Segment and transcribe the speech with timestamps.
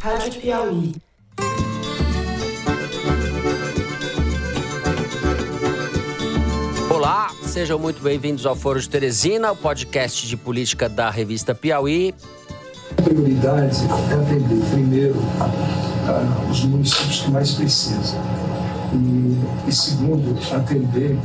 [0.00, 0.94] Rádio Piauí.
[6.88, 12.14] Olá, sejam muito bem-vindos ao Foro de Teresina, o podcast de política da revista Piauí.
[12.98, 13.76] A prioridade
[14.10, 18.18] é atender primeiro ah, os municípios que mais precisam.
[18.94, 21.16] E, e segundo, atender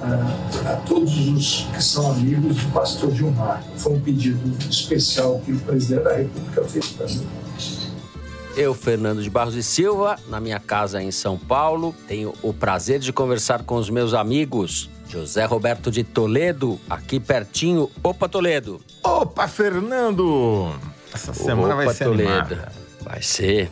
[0.00, 3.62] ah, a todos os que são amigos do pastor Gilmar.
[3.76, 4.40] Foi um pedido
[4.70, 7.41] especial que o presidente da República fez para mim.
[8.56, 12.98] Eu, Fernando de Barros e Silva, na minha casa em São Paulo, tenho o prazer
[13.00, 17.90] de conversar com os meus amigos José Roberto de Toledo, aqui pertinho.
[18.02, 18.80] Opa, Toledo!
[19.02, 20.74] Opa, Fernando!
[21.14, 22.30] Essa semana Opa, vai ser Toledo.
[22.30, 22.72] animada.
[23.00, 23.70] Vai ser.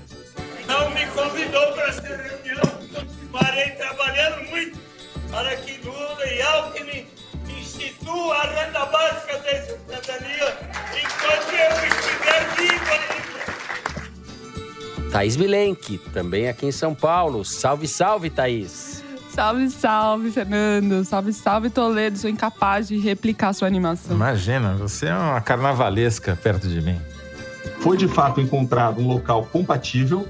[0.67, 2.63] não me convidou para essa reunião.
[2.95, 4.79] Continuarei trabalhando muito
[5.31, 7.07] para que Lula e Alckmin
[7.59, 9.30] instituam a renda básica
[15.11, 17.45] Thaís Milenque, também aqui em São Paulo.
[17.45, 19.03] Salve, salve, Thaís!
[19.31, 21.05] Salve, salve, Fernando.
[21.05, 22.19] Salve, salve, Toledo.
[22.19, 24.15] Sou incapaz de replicar sua animação.
[24.15, 26.99] Imagina, você é uma carnavalesca perto de mim.
[27.81, 30.27] foi de fato encontrado um local compatível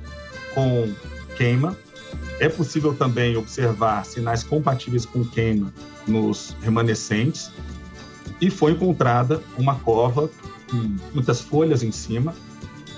[0.54, 0.92] com
[1.36, 1.76] queima.
[2.38, 5.72] É possível também observar sinais compatíveis com queima
[6.06, 7.50] nos remanescentes.
[8.40, 10.30] E foi encontrada uma cova
[10.70, 12.34] com muitas folhas em cima.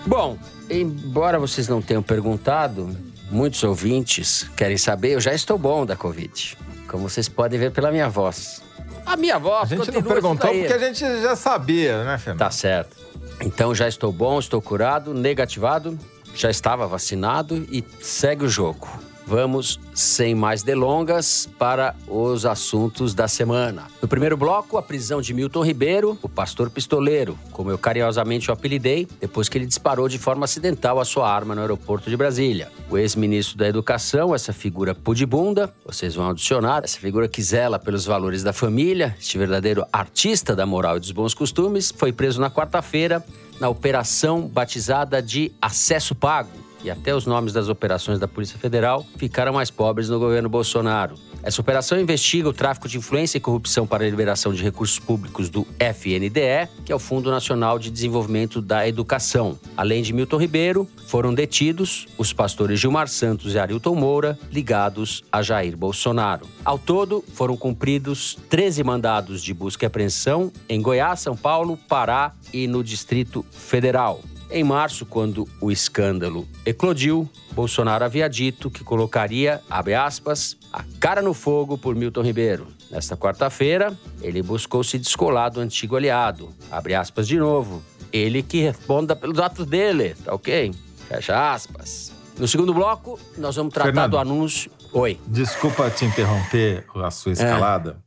[0.06, 0.36] Bom,
[0.80, 2.96] embora vocês não tenham perguntado,
[3.30, 6.56] muitos ouvintes querem saber, eu já estou bom da Covid.
[6.88, 8.62] Como vocês podem ver pela minha voz.
[9.04, 12.38] A minha voz A gente não perguntou porque a gente já sabia, né, Fernando?
[12.38, 12.96] Tá certo.
[13.40, 15.98] Então já estou bom, estou curado, negativado,
[16.34, 18.88] já estava vacinado e segue o jogo.
[19.26, 23.86] Vamos, sem mais delongas, para os assuntos da semana.
[24.00, 28.52] No primeiro bloco, a prisão de Milton Ribeiro, o pastor pistoleiro, como eu carinhosamente o
[28.52, 32.70] apelidei, depois que ele disparou de forma acidental a sua arma no aeroporto de Brasília.
[32.90, 38.04] O ex-ministro da Educação, essa figura pudibunda, vocês vão adicionar, essa figura que zela pelos
[38.04, 42.50] valores da família, este verdadeiro artista da moral e dos bons costumes, foi preso na
[42.50, 43.24] quarta-feira
[43.60, 46.61] na operação batizada de Acesso Pago.
[46.84, 51.14] E até os nomes das operações da Polícia Federal ficaram mais pobres no governo Bolsonaro.
[51.42, 55.50] Essa operação investiga o tráfico de influência e corrupção para a liberação de recursos públicos
[55.50, 59.58] do FNDE, que é o Fundo Nacional de Desenvolvimento da Educação.
[59.76, 65.42] Além de Milton Ribeiro, foram detidos os pastores Gilmar Santos e Arilton Moura, ligados a
[65.42, 66.46] Jair Bolsonaro.
[66.64, 72.32] Ao todo, foram cumpridos 13 mandados de busca e apreensão em Goiás, São Paulo, Pará
[72.52, 74.20] e no Distrito Federal.
[74.54, 81.22] Em março, quando o escândalo eclodiu, Bolsonaro havia dito que colocaria, abre aspas, a cara
[81.22, 82.66] no fogo por Milton Ribeiro.
[82.90, 87.82] Nesta quarta-feira, ele buscou se descolar do antigo aliado, abre aspas de novo.
[88.12, 90.70] Ele que responda pelos atos dele, tá ok?
[91.08, 92.12] Fecha aspas.
[92.38, 94.10] No segundo bloco, nós vamos tratar Fernando.
[94.10, 94.70] do anúncio.
[94.92, 95.18] Oi.
[95.26, 98.04] Desculpa te interromper a sua escalada,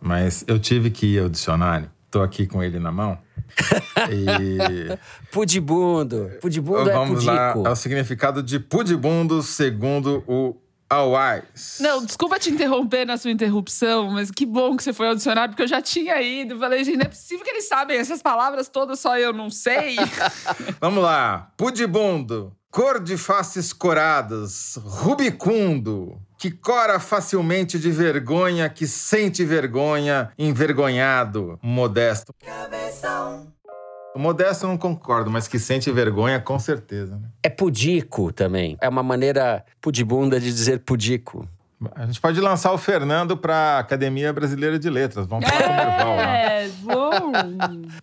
[0.00, 1.90] mas eu tive que ir ao dicionário.
[2.12, 3.18] Tô aqui com ele na mão.
[4.10, 4.98] E
[5.32, 6.30] Pudibundo.
[6.42, 7.68] Pudibundo é vamos lá pudico.
[7.68, 10.54] ao significado de pudibundo segundo o
[10.90, 11.78] Awais.
[11.80, 15.52] Não, desculpa te interromper na sua interrupção, mas que bom que você foi ao dicionário,
[15.52, 16.58] porque eu já tinha ido.
[16.58, 19.96] Falei, gente, não é possível que eles sabem essas palavras todas, só eu não sei.
[20.82, 21.50] Vamos lá.
[21.56, 22.54] Pudibundo.
[22.70, 24.78] Cor de faces coradas.
[24.84, 26.20] Rubicundo.
[26.42, 31.56] Que cora facilmente de vergonha, que sente vergonha, envergonhado.
[31.62, 32.34] Modesto.
[34.12, 37.14] O modesto eu não concordo, mas que sente vergonha, com certeza.
[37.14, 37.28] Né?
[37.44, 38.76] É pudico também.
[38.80, 41.48] É uma maneira pudibunda de dizer pudico.
[41.94, 45.26] A gente pode lançar o Fernando para a Academia Brasileira de Letras.
[45.26, 46.36] Vamos falar com o Merval lá.
[46.38, 47.32] é, bom.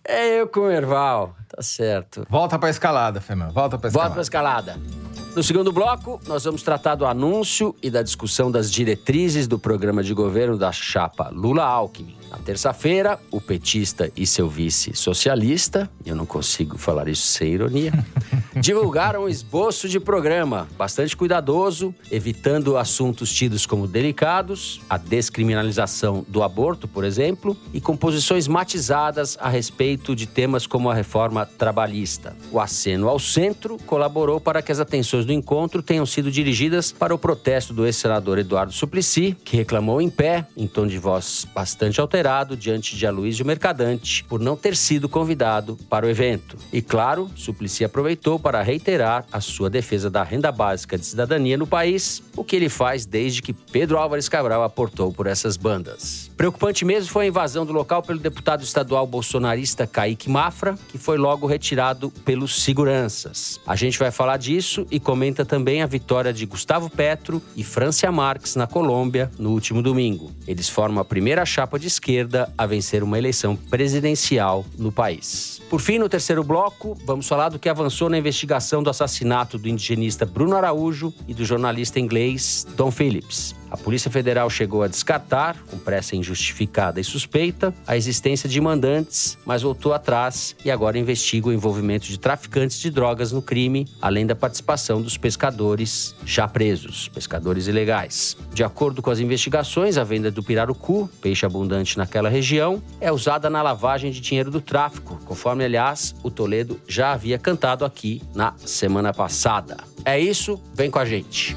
[0.02, 2.26] É eu com o Erval, tá certo.
[2.28, 3.52] Volta para a escalada, Fernando.
[3.52, 4.72] Volta para a Volta escalada.
[4.72, 5.09] pra escalada.
[5.34, 10.02] No segundo bloco, nós vamos tratar do anúncio e da discussão das diretrizes do programa
[10.02, 12.19] de governo da chapa Lula-Alckmin.
[12.30, 17.92] Na terça-feira, o petista e seu vice socialista, eu não consigo falar isso sem ironia,
[18.54, 26.44] divulgaram um esboço de programa bastante cuidadoso, evitando assuntos tidos como delicados, a descriminalização do
[26.44, 32.36] aborto, por exemplo, e com posições matizadas a respeito de temas como a reforma trabalhista.
[32.52, 37.12] O aceno ao centro colaborou para que as atenções do encontro tenham sido dirigidas para
[37.12, 42.00] o protesto do ex-senador Eduardo Suplicy, que reclamou em pé, em tom de voz bastante
[42.00, 46.56] alterado, adulterado diante de Aloysio Mercadante por não ter sido convidado para o evento.
[46.72, 51.66] E claro, Suplicy aproveitou para reiterar a sua defesa da renda básica de cidadania no
[51.66, 56.29] país, o que ele faz desde que Pedro Álvares Cabral aportou por essas bandas.
[56.40, 61.18] Preocupante mesmo foi a invasão do local pelo deputado estadual bolsonarista Kaique Mafra, que foi
[61.18, 63.60] logo retirado pelos seguranças.
[63.66, 68.10] A gente vai falar disso e comenta também a vitória de Gustavo Petro e Francia
[68.10, 70.32] Marques na Colômbia no último domingo.
[70.48, 75.60] Eles formam a primeira chapa de esquerda a vencer uma eleição presidencial no país.
[75.68, 79.68] Por fim, no terceiro bloco, vamos falar do que avançou na investigação do assassinato do
[79.68, 83.59] indigenista Bruno Araújo e do jornalista inglês Tom Phillips.
[83.70, 89.38] A Polícia Federal chegou a descartar, com pressa injustificada e suspeita, a existência de mandantes,
[89.46, 94.26] mas voltou atrás e agora investiga o envolvimento de traficantes de drogas no crime, além
[94.26, 98.36] da participação dos pescadores já presos, pescadores ilegais.
[98.52, 103.48] De acordo com as investigações, a venda do pirarucu, peixe abundante naquela região, é usada
[103.48, 108.54] na lavagem de dinheiro do tráfico, conforme, aliás, o Toledo já havia cantado aqui na
[108.64, 109.76] semana passada.
[110.04, 111.56] É isso, vem com a gente.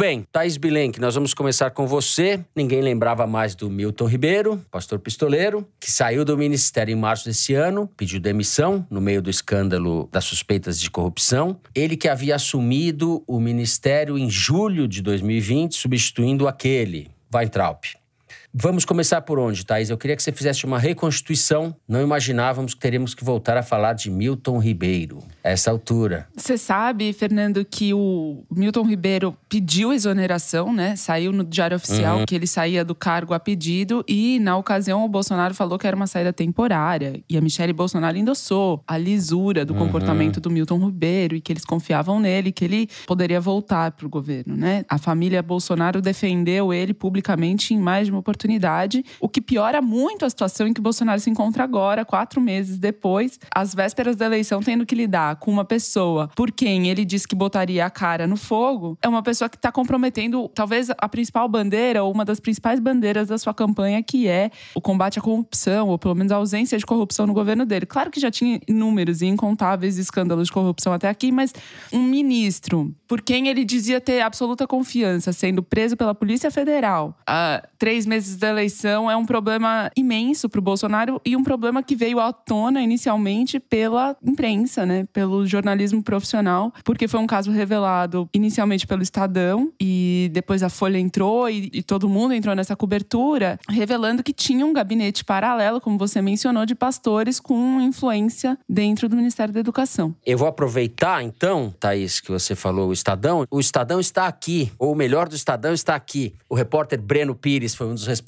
[0.00, 2.40] Bem, Thaís Bilenque, nós vamos começar com você.
[2.56, 7.52] Ninguém lembrava mais do Milton Ribeiro, pastor pistoleiro, que saiu do ministério em março desse
[7.52, 11.60] ano, pediu demissão no meio do escândalo das suspeitas de corrupção.
[11.74, 17.99] Ele que havia assumido o ministério em julho de 2020, substituindo aquele, Weintraub.
[18.52, 19.90] Vamos começar por onde, Thaís?
[19.90, 21.72] Eu queria que você fizesse uma reconstituição.
[21.86, 26.26] Não imaginávamos que teríamos que voltar a falar de Milton Ribeiro a essa altura.
[26.36, 30.96] Você sabe, Fernando, que o Milton Ribeiro pediu exoneração, né?
[30.96, 32.26] Saiu no Diário Oficial uhum.
[32.26, 35.94] que ele saía do cargo a pedido e, na ocasião, o Bolsonaro falou que era
[35.94, 37.22] uma saída temporária.
[37.28, 39.78] E a Michelle Bolsonaro endossou a lisura do uhum.
[39.78, 44.10] comportamento do Milton Ribeiro e que eles confiavam nele, que ele poderia voltar para o
[44.10, 44.84] governo, né?
[44.88, 49.82] A família Bolsonaro defendeu ele publicamente em mais de uma oportunidade oportunidade, o que piora
[49.82, 54.26] muito a situação em que Bolsonaro se encontra agora, quatro meses depois, às vésperas da
[54.26, 58.26] eleição, tendo que lidar com uma pessoa por quem ele disse que botaria a cara
[58.26, 62.40] no fogo, é uma pessoa que está comprometendo talvez a principal bandeira ou uma das
[62.40, 66.36] principais bandeiras da sua campanha, que é o combate à corrupção, ou pelo menos a
[66.36, 67.84] ausência de corrupção no governo dele.
[67.84, 71.52] Claro que já tinha inúmeros e incontáveis escândalos de corrupção até aqui, mas
[71.92, 77.62] um ministro por quem ele dizia ter absoluta confiança, sendo preso pela Polícia Federal há
[77.76, 81.82] três meses meses da eleição é um problema imenso para o Bolsonaro e um problema
[81.82, 85.06] que veio à tona inicialmente pela imprensa, né?
[85.12, 90.98] Pelo jornalismo profissional, porque foi um caso revelado inicialmente pelo Estadão e depois a Folha
[90.98, 95.98] entrou e, e todo mundo entrou nessa cobertura, revelando que tinha um gabinete paralelo, como
[95.98, 100.14] você mencionou, de pastores com influência dentro do Ministério da Educação.
[100.24, 103.44] Eu vou aproveitar então, Thaís, que você falou o Estadão.
[103.50, 106.34] O Estadão está aqui, ou o melhor do Estadão está aqui.
[106.48, 108.19] O repórter Breno Pires foi um dos responsáveis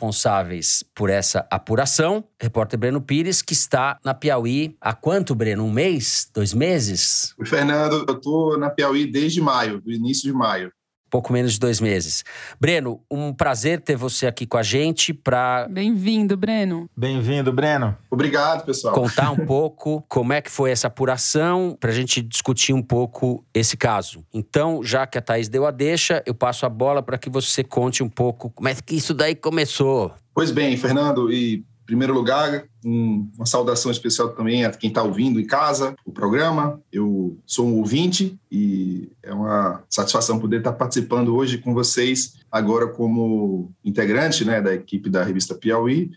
[0.94, 5.64] por essa apuração, repórter Breno Pires, que está na Piauí há quanto, Breno?
[5.64, 6.30] Um mês?
[6.34, 7.34] Dois meses?
[7.44, 10.72] Fernando, eu estou na Piauí desde maio, do início de maio
[11.12, 12.24] pouco menos de dois meses.
[12.58, 15.68] Breno, um prazer ter você aqui com a gente para.
[15.68, 16.88] Bem-vindo, Breno.
[16.96, 17.94] Bem-vindo, Breno.
[18.10, 18.94] Obrigado, pessoal.
[18.94, 23.44] Contar um pouco como é que foi essa apuração, para a gente discutir um pouco
[23.52, 24.24] esse caso.
[24.32, 27.62] Então, já que a Thaís deu a deixa, eu passo a bola para que você
[27.62, 30.14] conte um pouco como é que isso daí começou.
[30.34, 31.62] Pois bem, Fernando, e
[31.92, 36.80] primeiro lugar, um, uma saudação especial também a quem está ouvindo em casa o programa.
[36.90, 42.38] Eu sou um ouvinte e é uma satisfação poder estar tá participando hoje com vocês,
[42.50, 46.10] agora como integrante né, da equipe da revista Piauí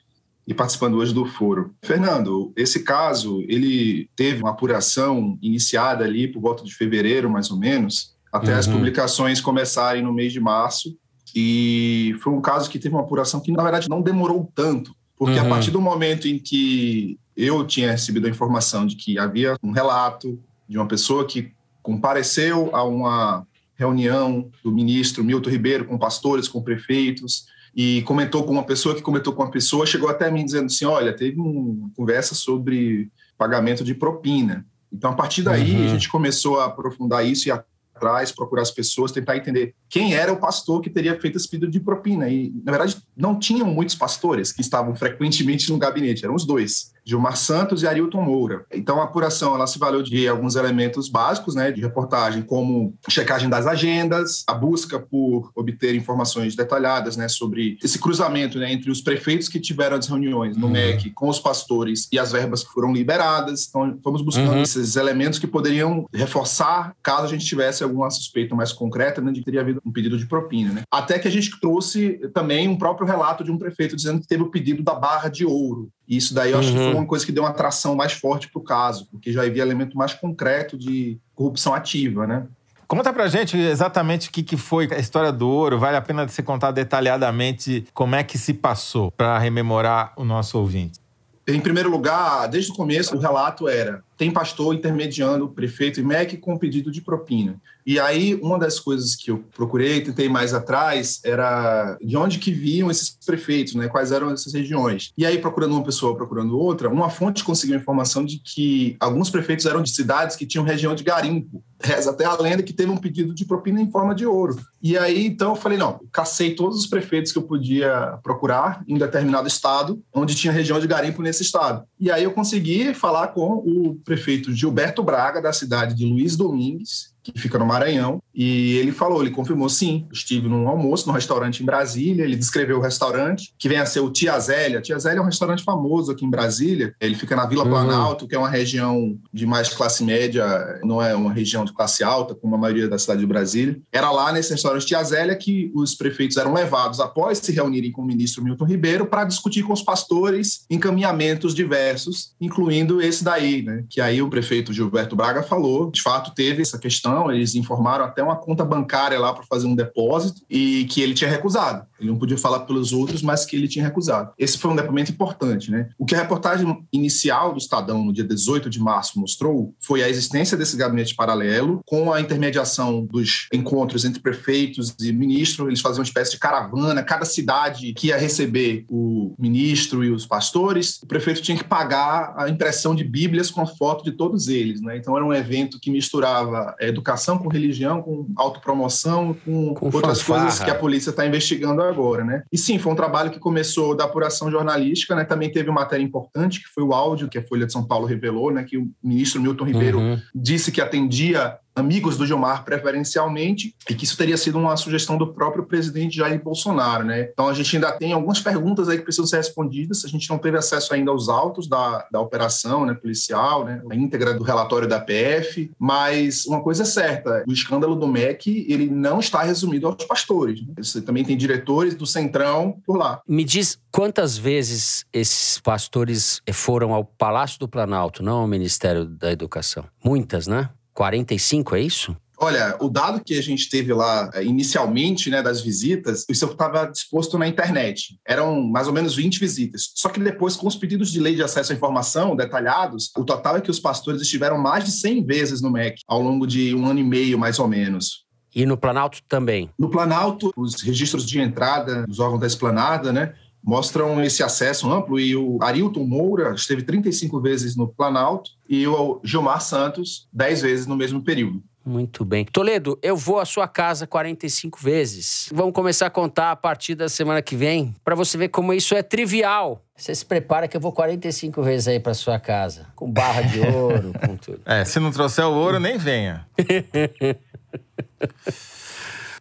[0.48, 1.76] e participando hoje do foro.
[1.84, 7.60] Fernando, esse caso ele teve uma apuração iniciada ali por volta de fevereiro, mais ou
[7.60, 8.60] menos, até uhum.
[8.60, 10.98] as publicações começarem no mês de março.
[11.36, 15.40] E foi um caso que teve uma apuração que, na verdade, não demorou tanto porque
[15.40, 15.46] uhum.
[15.46, 19.72] a partir do momento em que eu tinha recebido a informação de que havia um
[19.72, 23.46] relato de uma pessoa que compareceu a uma
[23.76, 27.46] reunião do ministro Milton Ribeiro com pastores, com prefeitos,
[27.76, 30.86] e comentou com uma pessoa que comentou com uma pessoa, chegou até mim dizendo assim:
[30.86, 34.66] olha, teve uma conversa sobre pagamento de propina.
[34.92, 35.86] Então, a partir daí, uhum.
[35.86, 37.62] a gente começou a aprofundar isso e a
[37.96, 41.72] atrás, procurar as pessoas, tentar entender quem era o pastor que teria feito esse pedido
[41.72, 42.28] de propina.
[42.30, 46.94] E, na verdade, não tinham muitos pastores que estavam frequentemente no gabinete, eram os dois.
[47.06, 48.66] Gilmar Santos e Arilton Moura.
[48.74, 53.48] Então, a apuração ela se valeu de alguns elementos básicos né, de reportagem, como checagem
[53.48, 59.02] das agendas, a busca por obter informações detalhadas né, sobre esse cruzamento né, entre os
[59.02, 60.74] prefeitos que tiveram as reuniões no uhum.
[60.74, 63.68] MEC com os pastores e as verbas que foram liberadas.
[63.70, 64.64] Então, fomos buscando uhum.
[64.64, 69.40] esses elementos que poderiam reforçar caso a gente tivesse alguma suspeita mais concreta né, de
[69.40, 70.72] que teria havido um pedido de propina.
[70.72, 70.82] Né?
[70.92, 74.44] Até que a gente trouxe também um próprio relato de um prefeito dizendo que teve
[74.44, 75.90] o pedido da barra de ouro.
[76.08, 76.98] E isso daí eu acho que foi uhum.
[77.00, 79.98] uma coisa que deu uma atração mais forte para o caso, porque já havia elemento
[79.98, 82.46] mais concreto de corrupção ativa, né?
[82.88, 85.80] Conta pra gente exatamente o que, que foi a história do ouro.
[85.80, 90.60] Vale a pena você contar detalhadamente como é que se passou para rememorar o nosso
[90.60, 91.00] ouvinte.
[91.48, 96.04] Em primeiro lugar, desde o começo, o relato era: tem pastor intermediando o prefeito e
[96.04, 97.56] MEC com pedido de propina.
[97.86, 102.52] E aí, uma das coisas que eu procurei, tentei mais atrás, era de onde que
[102.52, 103.88] vinham esses prefeitos, né?
[103.88, 105.12] Quais eram essas regiões.
[105.16, 109.68] E aí, procurando uma pessoa, procurando outra, uma fonte conseguiu informação de que alguns prefeitos
[109.68, 111.64] eram de cidades que tinham região de garimpo.
[111.80, 114.58] Reza até a lenda que teve um pedido de propina em forma de ouro.
[114.82, 118.98] E aí, então, eu falei, não, cacei todos os prefeitos que eu podia procurar em
[118.98, 121.86] determinado estado, onde tinha região de garimpo nesse estado.
[122.00, 127.15] E aí eu consegui falar com o prefeito Gilberto Braga, da cidade de Luiz Domingues,
[127.32, 131.64] que fica no Maranhão, e ele falou, ele confirmou, sim, estive num almoço, num restaurante
[131.64, 134.82] em Brasília, ele descreveu o restaurante, que vem a ser o Tia Zélia.
[134.82, 137.70] Tia Zélia é um restaurante famoso aqui em Brasília, ele fica na Vila uhum.
[137.70, 140.46] Planalto, que é uma região de mais classe média,
[140.84, 143.80] não é uma região de classe alta, como a maioria da cidade de Brasília.
[143.92, 148.02] Era lá nesse restaurante Tia Zélia que os prefeitos eram levados, após se reunirem com
[148.02, 153.84] o ministro Milton Ribeiro, para discutir com os pastores encaminhamentos diversos, incluindo esse daí, né?
[153.90, 158.22] Que aí o prefeito Gilberto Braga falou, de fato teve essa questão, eles informaram até
[158.22, 161.86] uma conta bancária lá para fazer um depósito e que ele tinha recusado.
[162.00, 164.32] Ele não podia falar pelos outros, mas que ele tinha recusado.
[164.38, 165.90] Esse foi um depoimento importante, né?
[165.98, 170.10] O que a reportagem inicial do Estadão, no dia 18 de março, mostrou foi a
[170.10, 175.68] existência desse gabinete paralelo, com a intermediação dos encontros entre prefeitos e ministros.
[175.68, 180.26] Eles faziam uma espécie de caravana, cada cidade que ia receber o ministro e os
[180.26, 184.82] pastores, o prefeito tinha que pagar a impressão de Bíblias com foto de todos eles,
[184.82, 184.98] né?
[184.98, 190.44] Então era um evento que misturava educação com religião, com autopromoção, com, com outras fanfarra.
[190.46, 192.44] coisas que a polícia está investigando agora, né?
[192.52, 195.24] E sim, foi um trabalho que começou da apuração jornalística, né?
[195.24, 198.06] Também teve uma matéria importante, que foi o áudio que a Folha de São Paulo
[198.06, 198.64] revelou, né?
[198.64, 200.20] Que o ministro Milton Ribeiro uhum.
[200.34, 205.34] disse que atendia amigos do Gilmar preferencialmente, e que isso teria sido uma sugestão do
[205.34, 207.30] próprio presidente Jair Bolsonaro, né?
[207.32, 210.38] Então a gente ainda tem algumas perguntas aí que precisam ser respondidas, a gente não
[210.38, 214.88] teve acesso ainda aos autos da, da operação né, policial, né, a íntegra do relatório
[214.88, 219.88] da PF, mas uma coisa é certa, o escândalo do MEC, ele não está resumido
[219.88, 220.74] aos pastores, né?
[220.78, 223.22] Você também tem diretores do Centrão por lá.
[223.28, 229.32] Me diz quantas vezes esses pastores foram ao Palácio do Planalto, não ao Ministério da
[229.32, 229.86] Educação?
[230.04, 230.70] Muitas, né?
[230.96, 232.16] 45, é isso?
[232.38, 236.86] Olha, o dado que a gente teve lá eh, inicialmente, né, das visitas, isso estava
[236.86, 238.20] disposto na internet.
[238.28, 239.92] Eram mais ou menos 20 visitas.
[239.96, 243.58] Só que depois, com os pedidos de lei de acesso à informação detalhados, o total
[243.58, 246.86] é que os pastores estiveram mais de 100 vezes no MEC, ao longo de um
[246.86, 248.26] ano e meio, mais ou menos.
[248.54, 249.70] E no Planalto também?
[249.78, 253.34] No Planalto, os registros de entrada dos órgãos da esplanada, né,
[253.66, 259.20] mostram esse acesso amplo e o Arilton Moura esteve 35 vezes no Planalto e o
[259.24, 261.64] Gilmar Santos 10 vezes no mesmo período.
[261.84, 262.46] Muito bem.
[262.46, 265.50] Toledo, eu vou à sua casa 45 vezes.
[265.54, 268.96] Vamos começar a contar a partir da semana que vem, para você ver como isso
[268.96, 269.84] é trivial.
[269.96, 273.60] Você se prepara que eu vou 45 vezes aí para sua casa, com barra de
[273.60, 274.62] ouro, com tudo.
[274.66, 276.48] É, se não trouxer o ouro, nem venha.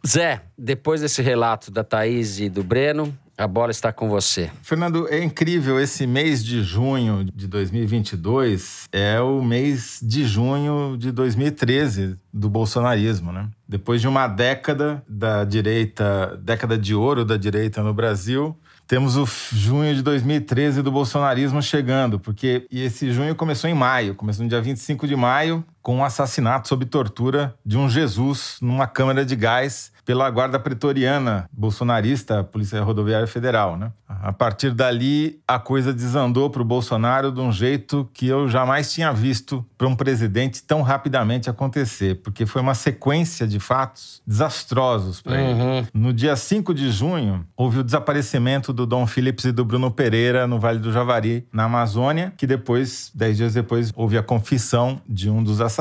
[0.06, 4.50] Zé, depois desse relato da Thaís e do Breno, a bola está com você.
[4.62, 5.80] Fernando, é incrível.
[5.80, 13.32] Esse mês de junho de 2022 é o mês de junho de 2013 do bolsonarismo,
[13.32, 13.48] né?
[13.66, 18.56] Depois de uma década da direita, década de ouro da direita no Brasil,
[18.86, 24.42] temos o junho de 2013 do bolsonarismo chegando, porque esse junho começou em maio, começou
[24.42, 29.22] no dia 25 de maio, com o assassinato sob tortura de um Jesus numa câmara
[29.22, 33.90] de gás pela guarda pretoriana bolsonarista, Polícia Rodoviária Federal, né?
[34.06, 38.92] A partir dali, a coisa desandou para o Bolsonaro de um jeito que eu jamais
[38.92, 45.20] tinha visto para um presidente tão rapidamente acontecer, porque foi uma sequência de fatos desastrosos
[45.20, 45.78] para uhum.
[45.78, 45.88] ele.
[45.92, 50.46] No dia 5 de junho, houve o desaparecimento do Dom Phillips e do Bruno Pereira
[50.46, 55.28] no Vale do Javari, na Amazônia, que depois, dez dias depois, houve a confissão de
[55.28, 55.73] um dos assassinos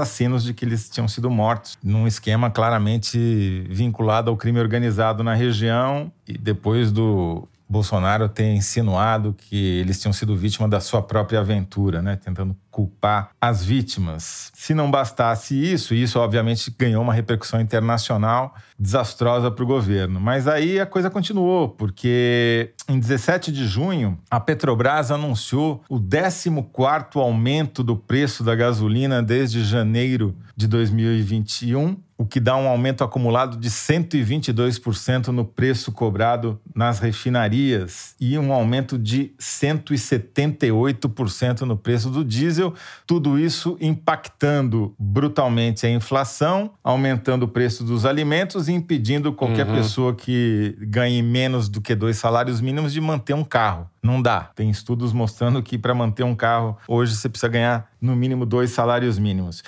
[0.44, 6.12] de que eles tinham sido mortos, num esquema claramente vinculado ao crime organizado na região
[6.28, 12.04] e depois do Bolsonaro tem insinuado que eles tinham sido vítima da sua própria aventura,
[12.04, 12.16] né?
[12.16, 14.52] Tentando culpar as vítimas.
[14.54, 20.20] Se não bastasse isso, isso obviamente ganhou uma repercussão internacional desastrosa para o governo.
[20.20, 27.20] Mas aí a coisa continuou, porque em 17 de junho, a Petrobras anunciou o 14º
[27.20, 33.58] aumento do preço da gasolina desde janeiro de 2021 o que dá um aumento acumulado
[33.58, 42.24] de 122% no preço cobrado nas refinarias e um aumento de 178% no preço do
[42.24, 42.74] diesel.
[43.06, 49.76] Tudo isso impactando brutalmente a inflação, aumentando o preço dos alimentos e impedindo qualquer uhum.
[49.76, 53.90] pessoa que ganhe menos do que dois salários mínimos de manter um carro.
[54.02, 54.50] Não dá.
[54.56, 58.72] Tem estudos mostrando que para manter um carro hoje você precisa ganhar no mínimo dois
[58.72, 59.62] salários mínimos.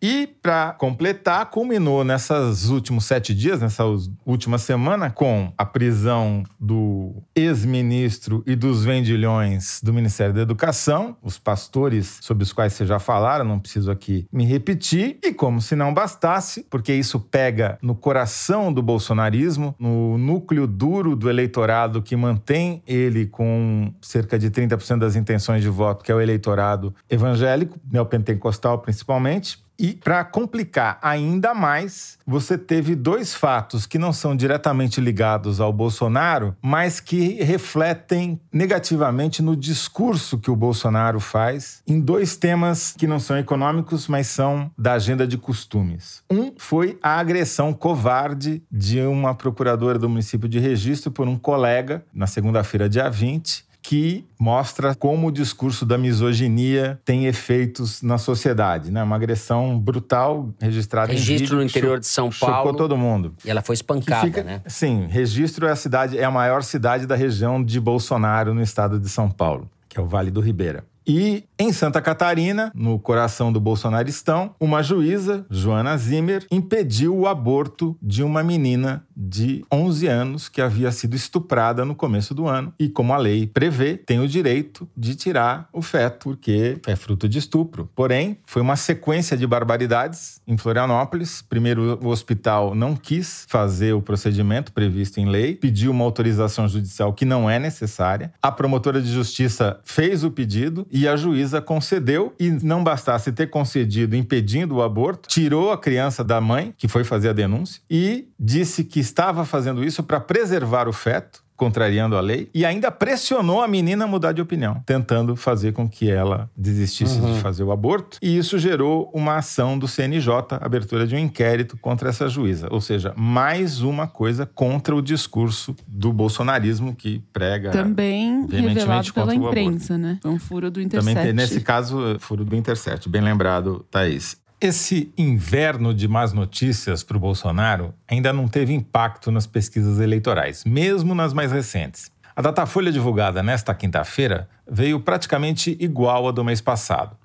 [0.00, 3.84] E, para completar, culminou nessas últimos sete dias, nessa
[4.24, 11.38] última semana, com a prisão do ex-ministro e dos vendilhões do Ministério da Educação, os
[11.38, 15.18] pastores sobre os quais vocês já falaram, não preciso aqui me repetir.
[15.22, 21.16] E como se não bastasse, porque isso pega no coração do bolsonarismo, no núcleo duro
[21.16, 26.14] do eleitorado que mantém ele com cerca de 30% das intenções de voto, que é
[26.14, 33.98] o eleitorado evangélico, neopentecostal principalmente e para complicar ainda mais, você teve dois fatos que
[33.98, 41.20] não são diretamente ligados ao Bolsonaro, mas que refletem negativamente no discurso que o Bolsonaro
[41.20, 46.22] faz em dois temas que não são econômicos, mas são da agenda de costumes.
[46.30, 52.04] Um foi a agressão covarde de uma procuradora do município de Registro por um colega
[52.12, 58.90] na segunda-feira, dia 20, que mostra como o discurso da misoginia tem efeitos na sociedade,
[58.90, 59.02] né?
[59.02, 62.56] Uma agressão brutal registrada registro em vídeo, no interior de São Paulo.
[62.56, 63.34] Chocou todo mundo.
[63.44, 64.62] E ela foi espancada, fica, né?
[64.66, 68.98] Sim, Registro é a cidade é a maior cidade da região de Bolsonaro no estado
[68.98, 70.84] de São Paulo, que é o Vale do Ribeira.
[71.06, 77.96] E em Santa Catarina, no coração do bolsonaristão, uma juíza, Joana Zimmer, impediu o aborto
[78.00, 82.72] de uma menina de 11 anos que havia sido estuprada no começo do ano.
[82.78, 87.28] E como a lei prevê, tem o direito de tirar o feto, porque é fruto
[87.28, 87.90] de estupro.
[87.92, 91.42] Porém, foi uma sequência de barbaridades em Florianópolis.
[91.42, 97.12] Primeiro, o hospital não quis fazer o procedimento previsto em lei, pediu uma autorização judicial
[97.12, 98.32] que não é necessária.
[98.40, 103.48] A promotora de justiça fez o pedido e a juíza concedeu, e não bastasse ter
[103.48, 108.28] concedido impedindo o aborto, tirou a criança da mãe, que foi fazer a denúncia, e
[108.38, 113.60] disse que estava fazendo isso para preservar o feto contrariando a lei, e ainda pressionou
[113.60, 117.34] a menina a mudar de opinião, tentando fazer com que ela desistisse uhum.
[117.34, 118.16] de fazer o aborto.
[118.22, 122.68] E isso gerou uma ação do CNJ, abertura de um inquérito contra essa juíza.
[122.70, 127.70] Ou seja, mais uma coisa contra o discurso do bolsonarismo que prega.
[127.70, 130.20] Também revelado pela imprensa, né?
[130.24, 131.14] É um furo do Intercept.
[131.14, 133.08] Também, nesse caso, furo do Intercept.
[133.08, 134.36] Bem lembrado, Thaís.
[134.60, 140.64] Esse inverno de más notícias para o Bolsonaro ainda não teve impacto nas pesquisas eleitorais,
[140.64, 142.10] mesmo nas mais recentes.
[142.34, 147.16] A Datafolha divulgada nesta quinta-feira veio praticamente igual à do mês passado.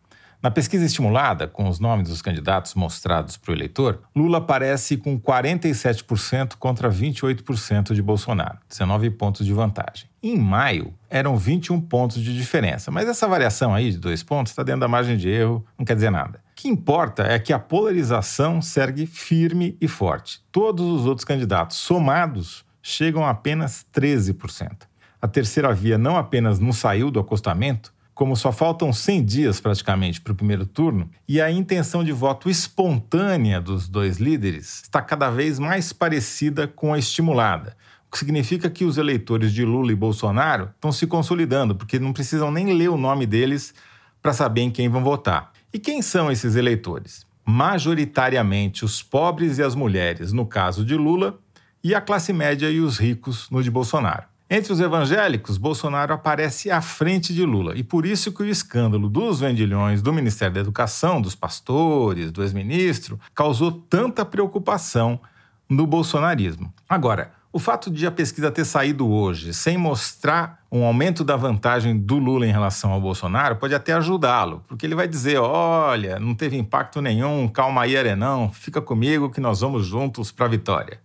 [0.43, 5.19] Na pesquisa estimulada, com os nomes dos candidatos mostrados para o eleitor, Lula aparece com
[5.19, 10.12] 47% contra 28% de Bolsonaro, 19 pontos de vantagem.
[10.25, 14.63] Em maio, eram 21 pontos de diferença, mas essa variação aí de dois pontos está
[14.63, 16.39] dentro da margem de erro, não quer dizer nada.
[16.53, 20.41] O que importa é que a polarização segue firme e forte.
[20.49, 24.83] Todos os outros candidatos somados chegam a apenas 13%.
[25.21, 30.21] A terceira via não apenas não saiu do acostamento, como só faltam 100 dias praticamente
[30.21, 35.29] para o primeiro turno, e a intenção de voto espontânea dos dois líderes está cada
[35.29, 37.75] vez mais parecida com a estimulada.
[38.13, 42.51] Que significa que os eleitores de Lula e Bolsonaro estão se consolidando, porque não precisam
[42.51, 43.73] nem ler o nome deles
[44.21, 45.51] para saber em quem vão votar.
[45.73, 47.25] E quem são esses eleitores?
[47.43, 51.39] Majoritariamente os pobres e as mulheres, no caso de Lula,
[51.83, 54.25] e a classe média e os ricos, no de Bolsonaro.
[54.47, 59.09] Entre os evangélicos, Bolsonaro aparece à frente de Lula, e por isso que o escândalo
[59.09, 65.19] dos vendilhões do Ministério da Educação, dos pastores, do ex-ministro, causou tanta preocupação
[65.67, 66.71] no bolsonarismo.
[66.87, 71.95] Agora, o fato de a pesquisa ter saído hoje sem mostrar um aumento da vantagem
[71.95, 76.33] do Lula em relação ao Bolsonaro pode até ajudá-lo, porque ele vai dizer: olha, não
[76.33, 80.99] teve impacto nenhum, calma aí, Arenão, fica comigo que nós vamos juntos para a vitória.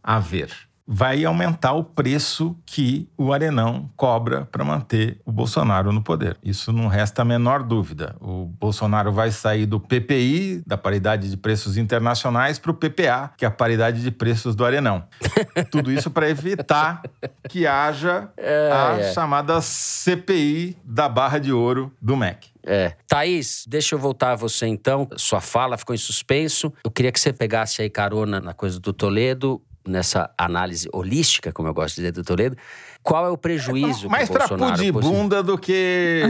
[0.00, 0.50] A ver.
[0.86, 6.36] Vai aumentar o preço que o Arenão cobra para manter o Bolsonaro no poder.
[6.42, 8.14] Isso não resta a menor dúvida.
[8.20, 13.44] O Bolsonaro vai sair do PPI, da paridade de preços internacionais, para o PPA, que
[13.44, 15.04] é a paridade de preços do Arenão.
[15.70, 17.02] Tudo isso para evitar
[17.48, 18.28] que haja
[18.72, 22.54] a chamada CPI da barra de ouro do MEC.
[22.66, 22.94] É.
[23.06, 25.08] Thaís, deixa eu voltar a você então.
[25.16, 26.72] Sua fala ficou em suspenso.
[26.82, 31.68] Eu queria que você pegasse aí carona na coisa do Toledo, nessa análise holística, como
[31.68, 32.56] eu gosto de dizer do Toledo.
[33.02, 34.76] Qual é o prejuízo Mais que o para Bolsonaro...
[34.76, 36.22] pôr de bunda do que.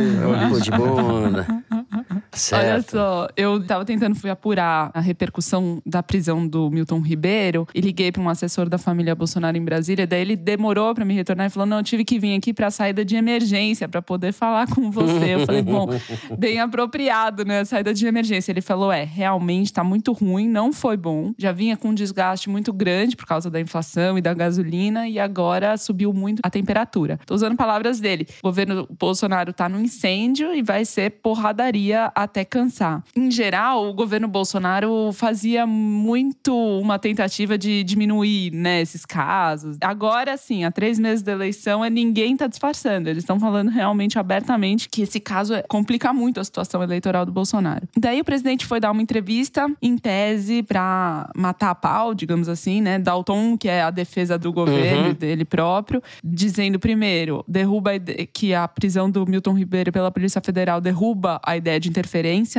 [0.77, 1.94] Pô
[2.35, 2.57] bunda.
[2.57, 2.91] Olha Certo.
[2.91, 8.11] só, eu tava tentando fui apurar a repercussão da prisão do Milton Ribeiro e liguei
[8.13, 10.07] para um assessor da família Bolsonaro em Brasília.
[10.07, 12.71] Daí ele demorou para me retornar e falou: Não, eu tive que vir aqui para
[12.71, 15.35] saída de emergência para poder falar com você.
[15.35, 15.89] Eu falei: Bom,
[16.39, 17.65] bem apropriado, né?
[17.65, 18.53] Saída de emergência.
[18.53, 21.33] Ele falou: É, realmente tá muito ruim, não foi bom.
[21.39, 25.19] Já vinha com um desgaste muito grande por causa da inflação e da gasolina e
[25.19, 27.19] agora subiu muito a temperatura.
[27.27, 28.27] Tô usando palavras dele.
[28.43, 33.03] O governo Bolsonaro tá no incêndio e vai ser porradaria até cansar.
[33.15, 39.77] Em geral, o governo Bolsonaro fazia muito uma tentativa de diminuir né, esses casos.
[39.81, 43.09] Agora, sim, há três meses da eleição, é ninguém tá disfarçando.
[43.09, 47.33] Eles estão falando realmente abertamente que esse caso é- complica muito a situação eleitoral do
[47.33, 47.87] Bolsonaro.
[47.97, 52.81] Daí o presidente foi dar uma entrevista, em tese, para matar a pau, digamos assim,
[52.81, 52.99] né?
[52.99, 57.93] Dar o tom, que é a defesa do governo e dele próprio, dizendo, primeiro, derruba
[57.93, 62.14] a que a prisão do Milton Ribeiro pela Polícia Federal derruba a ideia de interferência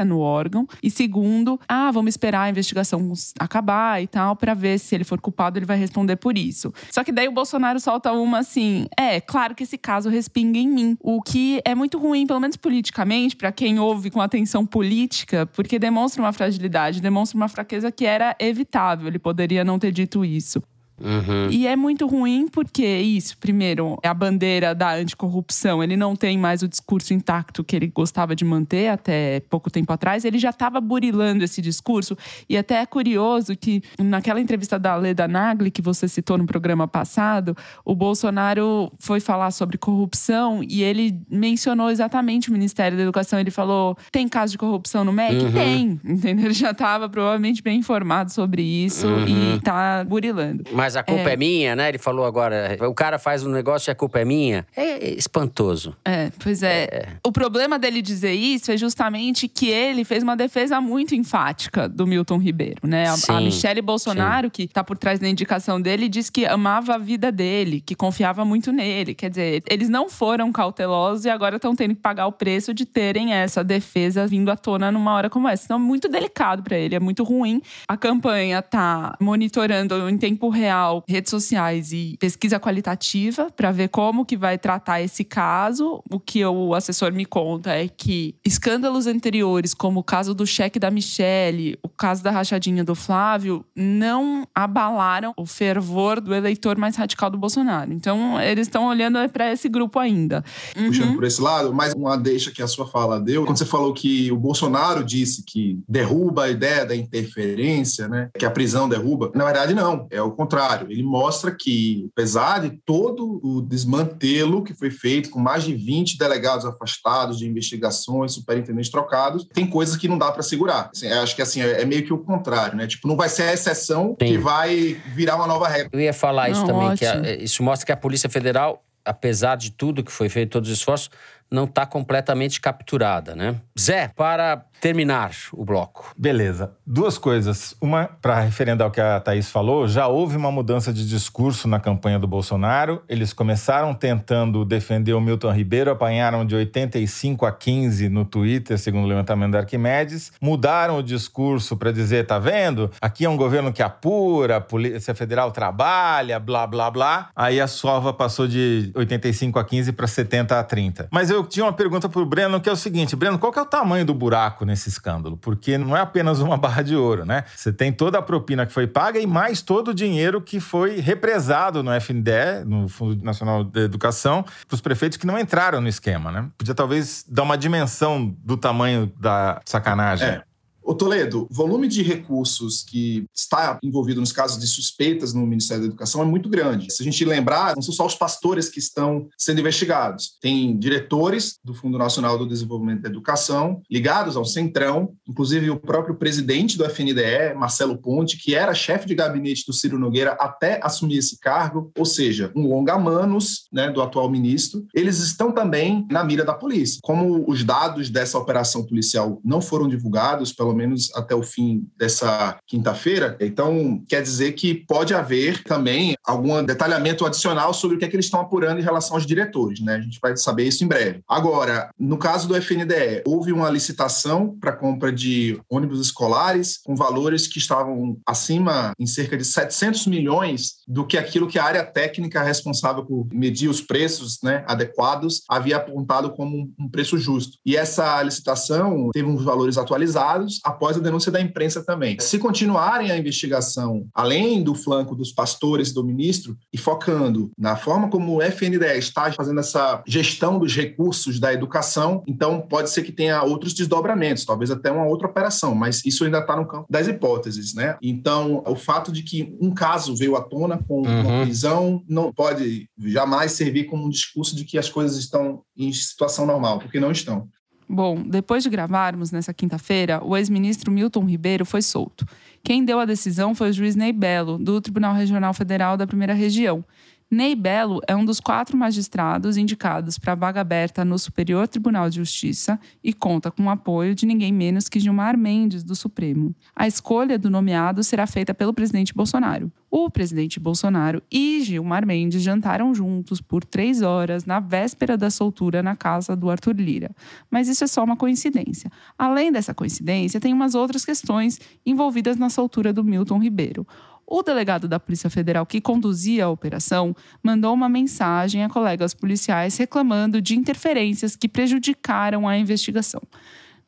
[0.05, 0.67] no órgão.
[0.81, 5.19] E segundo, ah, vamos esperar a investigação acabar e tal, para ver se ele for
[5.19, 6.73] culpado, ele vai responder por isso.
[6.91, 10.67] Só que daí o Bolsonaro solta uma assim: é, claro que esse caso respinga em
[10.67, 10.97] mim.
[11.01, 15.79] O que é muito ruim, pelo menos politicamente, para quem ouve com atenção política, porque
[15.79, 19.07] demonstra uma fragilidade, demonstra uma fraqueza que era evitável.
[19.07, 20.61] Ele poderia não ter dito isso.
[20.99, 21.49] Uhum.
[21.49, 25.83] E é muito ruim porque isso, primeiro, é a bandeira da anticorrupção.
[25.83, 29.91] Ele não tem mais o discurso intacto que ele gostava de manter até pouco tempo
[29.91, 30.25] atrás.
[30.25, 32.17] Ele já estava burilando esse discurso.
[32.49, 36.87] E até é curioso que naquela entrevista da Leda Nagli, que você citou no programa
[36.87, 43.39] passado, o Bolsonaro foi falar sobre corrupção e ele mencionou exatamente o Ministério da Educação.
[43.39, 45.35] Ele falou: tem caso de corrupção no MEC?
[45.43, 45.51] Uhum.
[45.51, 45.99] Tem.
[46.05, 46.45] Entendeu?
[46.45, 49.55] Ele já estava provavelmente bem informado sobre isso Uhum.
[49.55, 50.63] e tá burilando.
[50.73, 51.33] Mas a culpa é.
[51.33, 51.37] É.
[51.37, 51.89] minha, né?
[51.89, 52.77] Ele falou agora.
[52.89, 54.65] O cara faz um negócio e a culpa é minha.
[54.75, 55.95] É espantoso.
[56.03, 57.07] É, pois é.
[57.25, 62.05] O problema dele dizer isso é justamente que ele fez uma defesa muito enfática do
[62.05, 63.07] Milton Ribeiro, né?
[63.07, 66.95] A, a Sim, Michele Bolsonaro, que tá por trás da indicação dele, disse que amava
[66.95, 69.15] a vida dele, que confiava muito nele.
[69.15, 72.85] Quer dizer, eles não foram cautelosos e agora estão tendo que pagar o preço de
[72.85, 75.65] terem essa defesa vindo à tona numa hora como essa.
[75.65, 77.61] Então, é muito delicado para ele, é muito ruim.
[77.87, 80.74] A campanha tá monitorando em tempo real
[81.07, 86.01] redes sociais e pesquisa qualitativa para ver como que vai tratar esse caso.
[86.11, 90.79] O que o assessor me conta é que escândalos anteriores, como o caso do cheque
[90.79, 96.95] da Michelle, o caso da rachadinha do Flávio, não abalaram o fervor do eleitor mais
[96.95, 97.91] radical do Bolsonaro.
[97.91, 100.43] Então, eles estão olhando para esse grupo ainda.
[100.73, 101.15] puxando Uhum.
[101.15, 103.45] por esse lado, mais uma deixa que a sua fala deu.
[103.45, 108.29] Quando você falou que o Bolsonaro disse que derruba a ideia da interferência, né?
[108.37, 109.31] Que a prisão derruba.
[109.33, 110.07] Na verdade, não.
[110.09, 110.64] É o contrário.
[110.89, 116.17] Ele mostra que, apesar de todo o desmantelo que foi feito, com mais de 20
[116.17, 120.89] delegados afastados de investigações, superintendentes trocados, tem coisas que não dá para segurar.
[120.93, 122.87] Assim, acho que assim, é é meio que o contrário, né?
[122.87, 124.27] Tipo, não vai ser a exceção Sim.
[124.27, 125.89] que vai virar uma nova regra.
[125.91, 127.43] Eu ia falar isso Não, também, que a- ótimo.
[127.43, 131.09] isso mostra que a Polícia Federal, apesar de tudo que foi feito, todos os esforços,
[131.51, 133.55] não está completamente capturada, né?
[133.79, 136.13] Zé, para terminar o bloco.
[136.17, 136.71] Beleza.
[136.85, 137.75] Duas coisas.
[137.81, 141.79] Uma, para referendar o que a Thaís falou, já houve uma mudança de discurso na
[141.79, 143.01] campanha do Bolsonaro.
[143.09, 149.05] Eles começaram tentando defender o Milton Ribeiro, apanharam de 85 a 15 no Twitter, segundo
[149.05, 150.31] o levantamento da Arquimedes.
[150.41, 152.91] Mudaram o discurso para dizer, tá vendo?
[153.01, 157.29] Aqui é um governo que apura, a Polícia Federal trabalha, blá, blá, blá.
[157.35, 161.07] Aí a sova passou de 85 a 15 para 70 a 30.
[161.11, 163.61] Mas eu tinha uma pergunta pro Breno, que é o seguinte, Breno, qual que é
[163.61, 165.37] o tamanho do buraco nesse escândalo?
[165.37, 167.43] Porque não é apenas uma barra de ouro, né?
[167.55, 170.99] Você tem toda a propina que foi paga e mais todo o dinheiro que foi
[170.99, 175.87] represado no FNDE, no Fundo Nacional de Educação, para os prefeitos que não entraram no
[175.87, 176.49] esquema, né?
[176.57, 180.27] Podia talvez dar uma dimensão do tamanho da sacanagem.
[180.27, 180.43] É.
[180.87, 185.81] Ô Toledo, o volume de recursos que está envolvido nos casos de suspeitas no Ministério
[185.81, 186.93] da Educação é muito grande.
[186.93, 190.37] Se a gente lembrar, não são só os pastores que estão sendo investigados.
[190.39, 196.15] Tem diretores do Fundo Nacional do Desenvolvimento da Educação ligados ao Centrão, inclusive o próprio
[196.15, 201.17] presidente do FNDE, Marcelo Ponte, que era chefe de gabinete do Ciro Nogueira até assumir
[201.17, 204.85] esse cargo, ou seja, um longa-manos né, do atual ministro.
[204.93, 206.99] Eles estão também na mira da polícia.
[207.01, 212.57] Como os dados dessa operação policial não foram divulgados, pelo menos até o fim dessa
[212.67, 213.37] quinta-feira.
[213.39, 218.15] Então, quer dizer que pode haver também algum detalhamento adicional sobre o que é que
[218.15, 219.95] eles estão apurando em relação aos diretores, né?
[219.95, 221.21] A gente vai saber isso em breve.
[221.27, 227.47] Agora, no caso do FNDE, houve uma licitação para compra de ônibus escolares com valores
[227.47, 232.43] que estavam acima em cerca de 700 milhões do que aquilo que a área técnica
[232.43, 237.57] responsável por medir os preços, né, adequados, havia apontado como um preço justo.
[237.65, 242.17] E essa licitação teve uns valores atualizados após a denúncia da imprensa também.
[242.19, 248.09] Se continuarem a investigação além do flanco dos pastores do ministro e focando na forma
[248.09, 253.11] como o FNDE está fazendo essa gestão dos recursos da educação, então pode ser que
[253.11, 257.07] tenha outros desdobramentos, talvez até uma outra operação, mas isso ainda está no campo das
[257.07, 257.97] hipóteses, né?
[258.01, 261.21] Então, o fato de que um caso veio à tona com uhum.
[261.21, 265.91] uma prisão não pode jamais servir como um discurso de que as coisas estão em
[265.91, 267.47] situação normal, porque não estão.
[267.87, 272.25] Bom, depois de gravarmos nessa quinta-feira, o ex-ministro Milton Ribeiro foi solto.
[272.63, 276.33] Quem deu a decisão foi o juiz Ney Belo, do Tribunal Regional Federal da Primeira
[276.33, 276.83] Região.
[277.29, 282.07] Ney Belo é um dos quatro magistrados indicados para a vaga aberta no Superior Tribunal
[282.07, 286.55] de Justiça e conta com o apoio de ninguém menos que Gilmar Mendes, do Supremo.
[286.75, 289.71] A escolha do nomeado será feita pelo presidente Bolsonaro.
[289.89, 295.81] O presidente Bolsonaro e Gilmar Mendes jantaram juntos por três horas na véspera da soltura
[295.81, 297.09] na casa do Arthur Lira.
[297.49, 298.91] Mas isso é só uma coincidência.
[299.17, 303.87] Além dessa coincidência, tem umas outras questões envolvidas na soltura do Milton Ribeiro.
[304.27, 309.77] O delegado da Polícia Federal que conduzia a operação mandou uma mensagem a colegas policiais
[309.77, 313.21] reclamando de interferências que prejudicaram a investigação.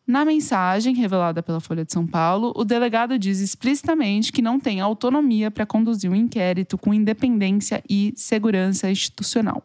[0.06, 4.80] Na mensagem revelada pela Folha de São Paulo, o delegado diz explicitamente que não tem
[4.80, 9.62] autonomia para conduzir o um inquérito com independência e segurança institucional.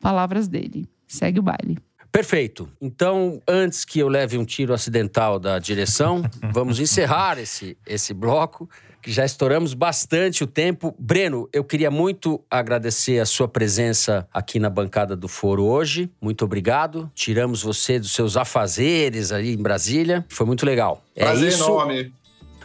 [0.00, 0.88] Palavras dele.
[1.06, 1.78] Segue o baile.
[2.10, 2.68] Perfeito.
[2.80, 8.68] Então, antes que eu leve um tiro acidental da direção, vamos encerrar esse, esse bloco
[9.02, 10.94] que já estouramos bastante o tempo.
[10.98, 16.10] Breno, eu queria muito agradecer a sua presença aqui na bancada do Foro hoje.
[16.20, 17.10] Muito obrigado.
[17.14, 20.24] Tiramos você dos seus afazeres aí em Brasília.
[20.28, 21.02] Foi muito legal.
[21.14, 21.64] É Prazer é isso.
[21.64, 22.12] enorme.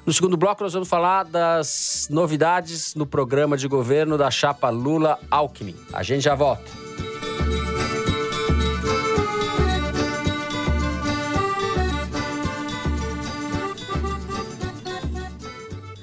[0.06, 5.76] No segundo bloco, nós vamos falar das novidades no programa de governo da chapa Lula-Alckmin.
[5.94, 6.70] A gente já volta.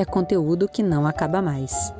[0.00, 1.92] é conteúdo que não acaba mais.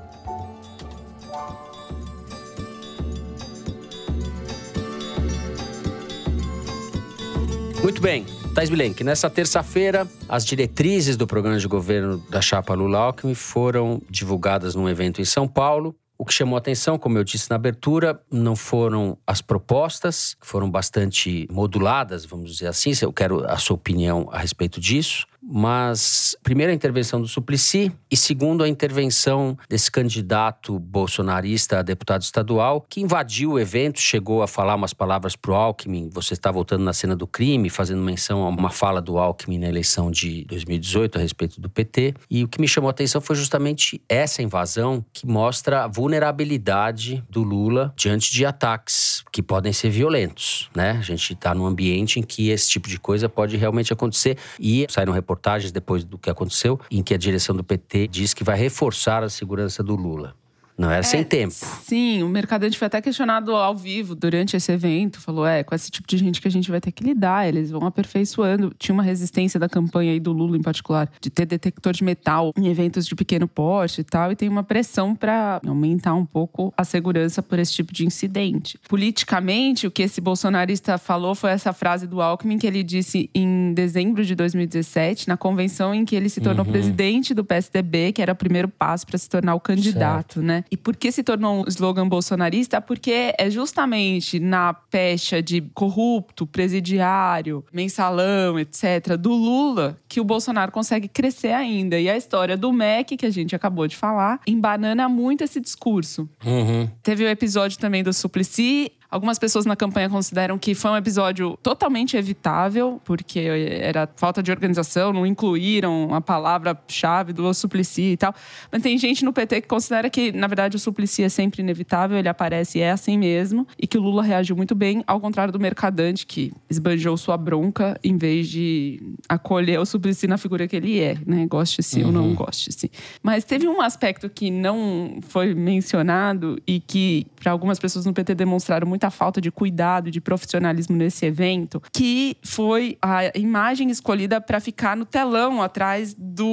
[7.82, 8.26] Muito bem.
[8.54, 14.74] Thais Bilenque, nessa terça-feira, as diretrizes do programa de governo da chapa Lula-Alckmin foram divulgadas
[14.74, 15.94] num evento em São Paulo.
[16.18, 20.70] O que chamou atenção, como eu disse na abertura, não foram as propostas, que foram
[20.70, 22.92] bastante moduladas, vamos dizer assim.
[23.00, 28.16] Eu quero a sua opinião a respeito disso mas primeiro a intervenção do Suplicy e
[28.16, 34.48] segundo a intervenção desse candidato bolsonarista a deputado estadual que invadiu o evento, chegou a
[34.48, 38.48] falar umas palavras pro Alckmin, você está voltando na cena do crime, fazendo menção a
[38.48, 42.14] uma fala do Alckmin na eleição de 2018 a respeito do PT.
[42.30, 47.24] E o que me chamou a atenção foi justamente essa invasão que mostra a vulnerabilidade
[47.28, 50.92] do Lula diante de ataques que podem ser violentos, né?
[50.92, 54.86] A gente está num ambiente em que esse tipo de coisa pode realmente acontecer e
[54.88, 58.58] saíram reportagens depois do que aconteceu, em que a direção do PT diz que vai
[58.58, 60.34] reforçar a segurança do Lula.
[60.80, 61.52] Não era É, sem tempo.
[61.52, 65.20] Sim, o Mercadante foi até questionado ao vivo durante esse evento.
[65.20, 67.70] Falou: é, com esse tipo de gente que a gente vai ter que lidar, eles
[67.70, 68.72] vão aperfeiçoando.
[68.78, 72.50] Tinha uma resistência da campanha aí do Lula, em particular, de ter detector de metal
[72.56, 74.32] em eventos de pequeno porte e tal.
[74.32, 78.78] E tem uma pressão para aumentar um pouco a segurança por esse tipo de incidente.
[78.88, 83.74] Politicamente, o que esse bolsonarista falou foi essa frase do Alckmin que ele disse em
[83.74, 88.32] dezembro de 2017, na convenção em que ele se tornou presidente do PSDB, que era
[88.32, 90.64] o primeiro passo para se tornar o candidato, né?
[90.70, 92.80] E por que se tornou um slogan bolsonarista?
[92.80, 100.70] Porque é justamente na pecha de corrupto, presidiário, mensalão, etc., do Lula, que o Bolsonaro
[100.70, 101.98] consegue crescer ainda.
[101.98, 106.28] E a história do MEC, que a gente acabou de falar, embanana muito esse discurso.
[106.44, 106.88] Uhum.
[107.02, 108.92] Teve o episódio também do Suplicy.
[109.10, 114.50] Algumas pessoas na campanha consideram que foi um episódio totalmente evitável, porque era falta de
[114.50, 118.34] organização, não incluíram a palavra-chave do Suplicy e tal.
[118.70, 122.16] Mas tem gente no PT que considera que, na verdade, o Suplicy é sempre inevitável,
[122.16, 125.52] ele aparece e é assim mesmo, e que o Lula reagiu muito bem, ao contrário
[125.52, 130.76] do Mercadante, que esbanjou sua bronca em vez de acolher o Suplicy na figura que
[130.76, 131.46] ele é, né?
[131.46, 132.90] Goste-se ou não goste-se.
[133.22, 138.34] Mas teve um aspecto que não foi mencionado e que, para algumas pessoas no PT,
[138.34, 144.40] demonstraram muita falta de cuidado e de profissionalismo nesse evento, que foi a imagem escolhida
[144.40, 146.44] para ficar no telão atrás do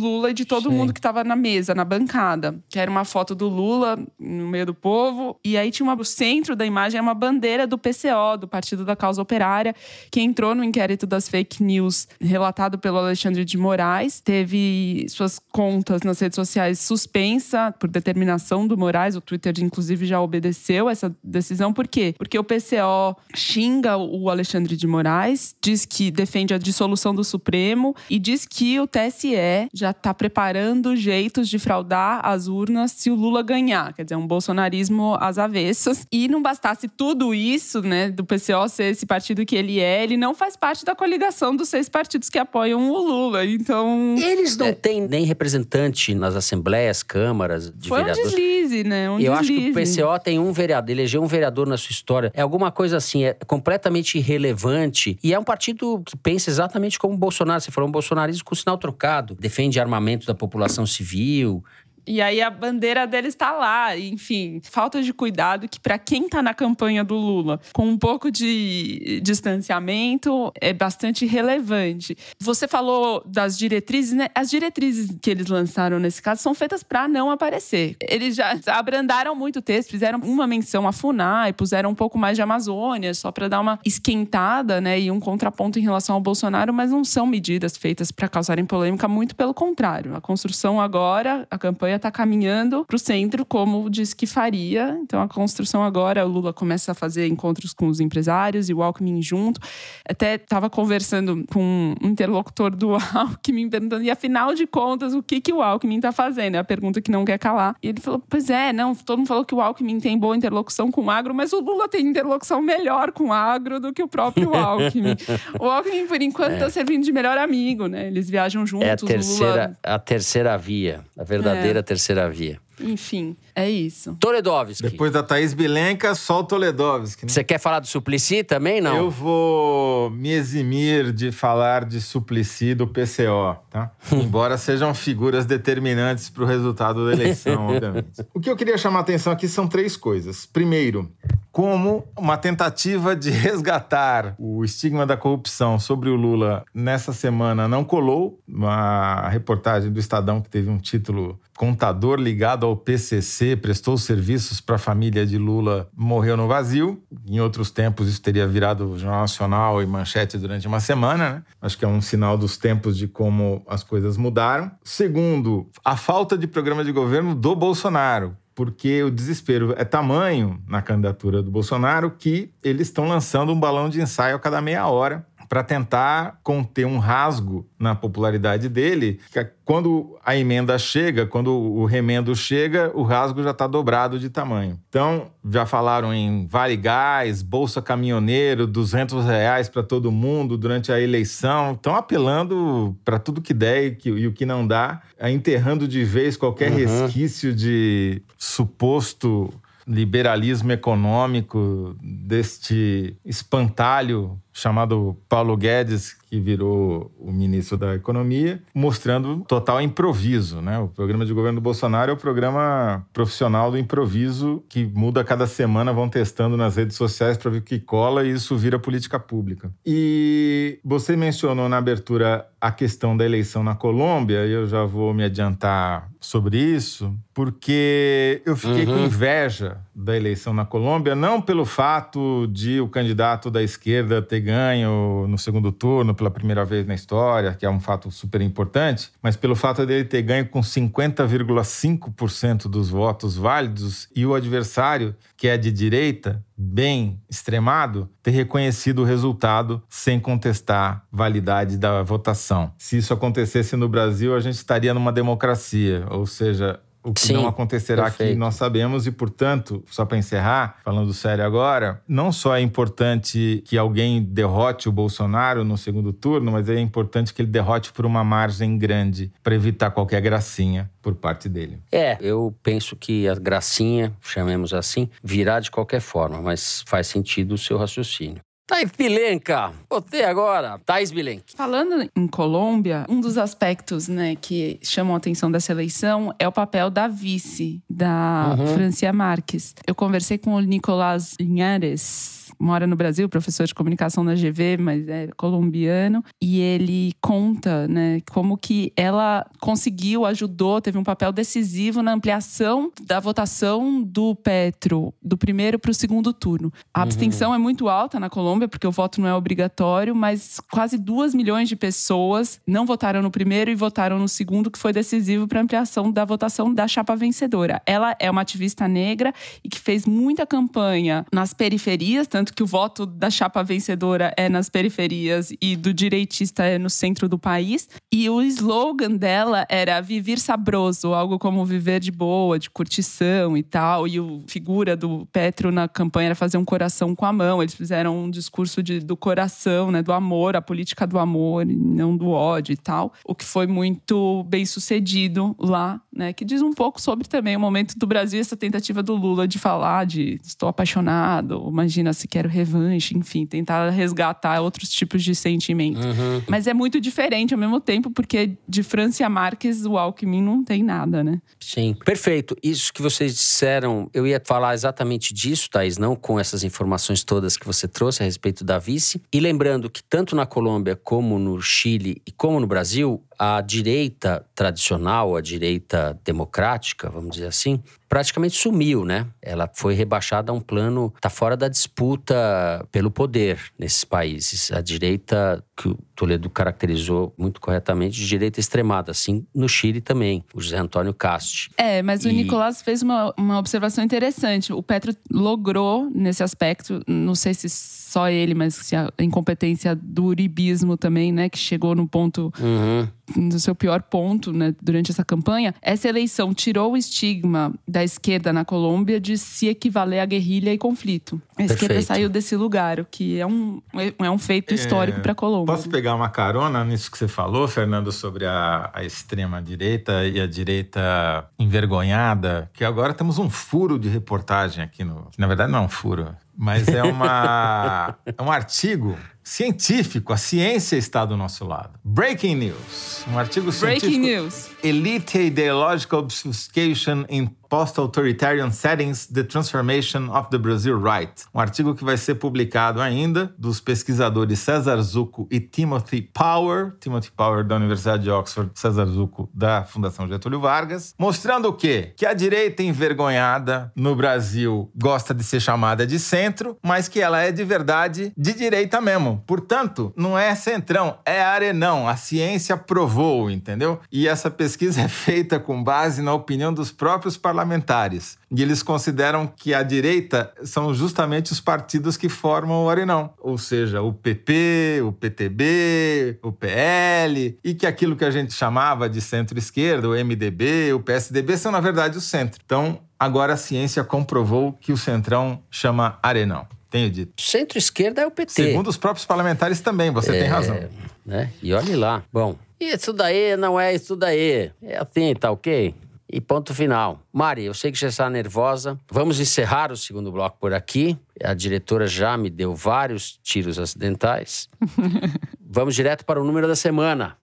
[0.00, 0.76] Lula e de todo Sim.
[0.76, 2.56] mundo que estava na mesa, na bancada.
[2.68, 6.04] Que era uma foto do Lula no meio do povo, e aí tinha uma, o
[6.04, 9.74] centro da imagem é uma bandeira do PCO, do Partido da Causa Operária,
[10.10, 16.02] que entrou no inquérito das fake news relatado pelo Alexandre de Moraes, teve suas contas
[16.02, 21.72] nas redes sociais suspensa por determinação do Moraes, o Twitter inclusive já obedeceu essa decisão,
[21.72, 22.14] por quê?
[22.16, 27.94] Porque o PCO xinga o Alexandre de Moraes, diz que defende a dissolução do Supremo
[28.08, 33.14] e diz que o TSE já está preparando jeitos de fraudar as urnas se o
[33.14, 36.06] Lula ganhar, quer dizer, um bolsonarismo às avessas.
[36.10, 40.16] E não bastasse tudo isso, né, do PCO ser esse partido que ele é, ele
[40.16, 43.44] não faz parte da coligação dos seis partidos que apoiam o Lula.
[43.44, 48.32] Então, Eles não têm nem representante nas assembleias, câmaras de foi um vereadores.
[48.72, 49.10] Deslize, né?
[49.10, 50.02] Um Eu acho que o deslize.
[50.02, 52.32] PCO tem um vereador, elegeu um vereador na sua história.
[52.34, 55.18] É alguma coisa assim, é completamente irrelevante.
[55.22, 57.60] E é um partido que pensa exatamente como o Bolsonaro.
[57.60, 59.36] Você falou um bolsonarismo com sinal trocado.
[59.38, 61.62] Defende armamento da população civil.
[62.06, 66.42] E aí a bandeira dele está lá, enfim, falta de cuidado que para quem tá
[66.42, 72.16] na campanha do Lula, com um pouco de distanciamento, é bastante relevante.
[72.40, 74.28] Você falou das diretrizes, né?
[74.34, 77.96] As diretrizes que eles lançaram nesse caso são feitas para não aparecer.
[78.08, 82.36] Eles já abrandaram muito o texto, fizeram uma menção à FUNAI, puseram um pouco mais
[82.36, 86.72] de Amazônia, só para dar uma esquentada, né, e um contraponto em relação ao Bolsonaro,
[86.72, 90.14] mas não são medidas feitas para causarem polêmica, muito pelo contrário.
[90.14, 94.98] A construção agora, a campanha está caminhando para o centro, como disse que faria.
[95.02, 98.82] Então, a construção agora, o Lula começa a fazer encontros com os empresários e o
[98.82, 99.60] Alckmin junto.
[100.08, 105.40] Até estava conversando com um interlocutor do Alckmin, perguntando, e afinal de contas, o que,
[105.40, 106.56] que o Alckmin está fazendo?
[106.56, 107.76] É a pergunta que não quer calar.
[107.82, 110.90] E ele falou, pois é, não, todo mundo falou que o Alckmin tem boa interlocução
[110.90, 114.08] com o agro, mas o Lula tem interlocução melhor com o agro do que o
[114.08, 115.16] próprio Alckmin.
[115.58, 118.06] o Alckmin, por enquanto, está servindo de melhor amigo, né?
[118.06, 121.00] Eles viajam juntos, É a o Lula terceira, a terceira via.
[121.18, 122.60] A verdadeira terceira via.
[122.80, 124.16] Enfim, é isso.
[124.18, 124.82] Toledovski.
[124.82, 127.26] Depois da Thaís Bilenka, só o Toledovski.
[127.26, 127.32] Né?
[127.32, 128.80] Você quer falar do Suplicy também?
[128.80, 128.96] Não.
[128.96, 133.92] Eu vou me eximir de falar de Suplicy do PCO, tá?
[134.12, 138.24] Embora sejam figuras determinantes para o resultado da eleição, obviamente.
[138.34, 140.46] O que eu queria chamar a atenção aqui são três coisas.
[140.46, 141.10] Primeiro,
[141.52, 147.84] como uma tentativa de resgatar o estigma da corrupção sobre o Lula nessa semana não
[147.84, 148.40] colou.
[148.48, 154.76] Uma reportagem do Estadão que teve um título Contador ligado ao PCC prestou serviços para
[154.76, 157.02] a família de Lula morreu no vazio.
[157.26, 161.42] Em outros tempos isso teria virado Jornal Nacional e manchete durante uma semana, né?
[161.60, 164.70] Acho que é um sinal dos tempos de como as coisas mudaram.
[164.84, 170.82] Segundo, a falta de programa de governo do Bolsonaro porque o desespero é tamanho na
[170.82, 175.26] candidatura do Bolsonaro que eles estão lançando um balão de ensaio a cada meia hora
[175.52, 179.20] para tentar conter um rasgo na popularidade dele.
[179.30, 184.30] que Quando a emenda chega, quando o remendo chega, o rasgo já está dobrado de
[184.30, 184.80] tamanho.
[184.88, 190.98] Então, já falaram em Vale Gás, Bolsa Caminhoneiro, 200 reais para todo mundo durante a
[190.98, 191.72] eleição.
[191.72, 196.02] Estão apelando para tudo que der e, que, e o que não dá, enterrando de
[196.02, 196.78] vez qualquer Uhum.
[196.78, 199.52] resquício de suposto
[199.86, 209.80] liberalismo econômico deste espantalho chamado Paulo Guedes, que virou o ministro da Economia, mostrando total
[209.80, 210.60] improviso.
[210.60, 210.78] Né?
[210.78, 215.46] O programa de governo do Bolsonaro é o programa profissional do improviso que muda cada
[215.46, 219.18] semana, vão testando nas redes sociais para ver o que cola e isso vira política
[219.18, 219.70] pública.
[219.84, 225.12] E você mencionou na abertura a questão da eleição na Colômbia, e eu já vou
[225.12, 228.98] me adiantar sobre isso, porque eu fiquei uhum.
[228.98, 234.40] com inveja da eleição na Colômbia, não pelo fato de o candidato da esquerda ter
[234.40, 239.10] ganho no segundo turno pela primeira vez na história, que é um fato super importante,
[239.22, 245.46] mas pelo fato dele ter ganho com 50,5% dos votos válidos e o adversário, que
[245.46, 252.72] é de direita, bem extremado, ter reconhecido o resultado sem contestar validade da votação.
[252.78, 257.34] Se isso acontecesse no Brasil, a gente estaria numa democracia, ou seja, o que Sim,
[257.34, 258.30] não acontecerá perfeito.
[258.30, 263.62] aqui nós sabemos e, portanto, só para encerrar, falando sério agora, não só é importante
[263.66, 268.06] que alguém derrote o Bolsonaro no segundo turno, mas é importante que ele derrote por
[268.06, 271.80] uma margem grande para evitar qualquer gracinha por parte dele.
[271.90, 277.54] É, eu penso que a gracinha, chamemos assim, virá de qualquer forma, mas faz sentido
[277.54, 278.40] o seu raciocínio.
[278.66, 281.44] Thaís Bilenca, você agora, Thaís Bilenca.
[281.54, 286.52] Falando em Colômbia, um dos aspectos né, que chamam a atenção dessa eleição é o
[286.52, 288.66] papel da vice, da uhum.
[288.68, 289.74] Francia Marques.
[289.86, 295.08] Eu conversei com o Nicolás Linhares, mora no Brasil, professor de comunicação na GV, mas
[295.08, 302.02] é colombiano, e ele conta, né, como que ela conseguiu, ajudou, teve um papel decisivo
[302.02, 306.72] na ampliação da votação do Petro, do primeiro para o segundo turno.
[306.94, 307.02] A uhum.
[307.04, 311.34] abstenção é muito alta na Colômbia, porque o voto não é obrigatório, mas quase duas
[311.34, 315.60] milhões de pessoas não votaram no primeiro e votaram no segundo, que foi decisivo para
[315.60, 317.82] a ampliação da votação da chapa vencedora.
[317.86, 319.32] Ela é uma ativista negra
[319.64, 324.48] e que fez muita campanha nas periferias, tanto que o voto da chapa vencedora é
[324.48, 327.88] nas periferias e do direitista é no centro do país.
[328.12, 333.62] E o slogan dela era viver sabroso, algo como viver de boa, de curtição e
[333.62, 334.06] tal.
[334.06, 337.62] E o figura do Petro na campanha era fazer um coração com a mão.
[337.62, 342.16] Eles fizeram um discurso de, do coração, né, do amor, a política do amor não
[342.16, 343.12] do ódio e tal.
[343.24, 347.60] O que foi muito bem sucedido lá, né, que diz um pouco sobre também o
[347.60, 352.48] momento do Brasil, essa tentativa do Lula de falar de estou apaixonado, imagina se quero
[352.48, 356.04] revanche, enfim, tentar resgatar outros tipos de sentimentos.
[356.04, 356.42] Uhum.
[356.48, 360.82] Mas é muito diferente ao mesmo tempo, porque de Francia Marques, o Alckmin não tem
[360.82, 361.40] nada, né?
[361.60, 362.56] Sim, perfeito.
[362.62, 367.56] Isso que vocês disseram, eu ia falar exatamente disso, Thaís, não com essas informações todas
[367.56, 369.22] que você trouxe a respeito da vice.
[369.32, 374.46] E lembrando que tanto na Colômbia como no Chile e como no Brasil, a direita
[374.54, 379.26] tradicional, a direita democrática, vamos dizer assim, praticamente sumiu, né?
[379.42, 384.70] Ela foi rebaixada a um plano, está fora da disputa pelo poder nesses países.
[384.70, 390.44] A direita, que o Toledo caracterizou muito corretamente, de direita extremada, assim no Chile também,
[390.54, 391.70] o José Antônio Casti.
[391.76, 392.28] É, mas e...
[392.28, 394.72] o Nicolás fez uma, uma observação interessante.
[394.72, 400.96] O Petro logrou, nesse aspecto, não sei se só ele, mas a incompetência do uribismo
[400.96, 402.52] também, né, que chegou no ponto.
[402.60, 408.02] Uhum no seu pior ponto né, durante essa campanha, essa eleição tirou o estigma da
[408.04, 411.40] esquerda na Colômbia de se equivaler à guerrilha e conflito.
[411.52, 411.82] A Perfeito.
[411.82, 413.80] esquerda saiu desse lugar, o que é um,
[414.18, 415.74] é um feito histórico é, para a Colômbia.
[415.74, 420.46] Posso pegar uma carona nisso que você falou, Fernando, sobre a, a extrema-direita e a
[420.46, 422.70] direita envergonhada?
[422.72, 425.28] Que agora temos um furo de reportagem aqui no.
[425.30, 430.32] Que na verdade não é um furo, mas é, uma, é um artigo científico.
[430.32, 431.98] A ciência está do nosso lado.
[432.04, 433.24] Breaking news.
[433.28, 434.06] Um artigo científico.
[434.06, 434.70] Breaking news.
[434.82, 441.32] Elite Ideological Obfuscation in Post-Authoritarian Settings, The Transformation of the Brazil Right.
[441.54, 447.30] Um artigo que vai ser publicado ainda dos pesquisadores César Zucco e Timothy Power, Timothy
[447.30, 452.12] Power da Universidade de Oxford, César Zucco da Fundação Getúlio Vargas, mostrando o quê?
[452.14, 457.40] Que a direita envergonhada no Brasil gosta de ser chamada de centro, mas que ela
[457.40, 459.31] é de verdade de direita mesmo.
[459.36, 462.08] Portanto, não é centrão, é arenão.
[462.08, 464.00] A ciência provou, entendeu?
[464.10, 468.38] E essa pesquisa é feita com base na opinião dos próprios parlamentares.
[468.50, 473.56] E eles consideram que a direita são justamente os partidos que formam o Arenão, ou
[473.56, 479.20] seja, o PP, o PTB, o PL, e que aquilo que a gente chamava de
[479.20, 482.60] centro-esquerda, o MDB, o PSDB, são na verdade o centro.
[482.64, 486.66] Então, agora a ciência comprovou que o centrão chama Arenão.
[486.92, 487.32] Tenho dito.
[487.40, 488.52] Centro-esquerda é o PT.
[488.52, 490.78] Segundo os próprios parlamentares também, você é, tem razão.
[491.24, 491.50] Né?
[491.62, 492.22] E olhe lá.
[492.30, 494.70] Bom, isso daí não é isso daí.
[494.82, 495.94] É assim, tá ok?
[496.30, 497.18] E ponto final.
[497.32, 498.98] Mari, eu sei que já está nervosa.
[499.10, 501.18] Vamos encerrar o segundo bloco por aqui.
[501.42, 504.68] A diretora já me deu vários tiros acidentais.
[505.66, 507.38] Vamos direto para o número da semana.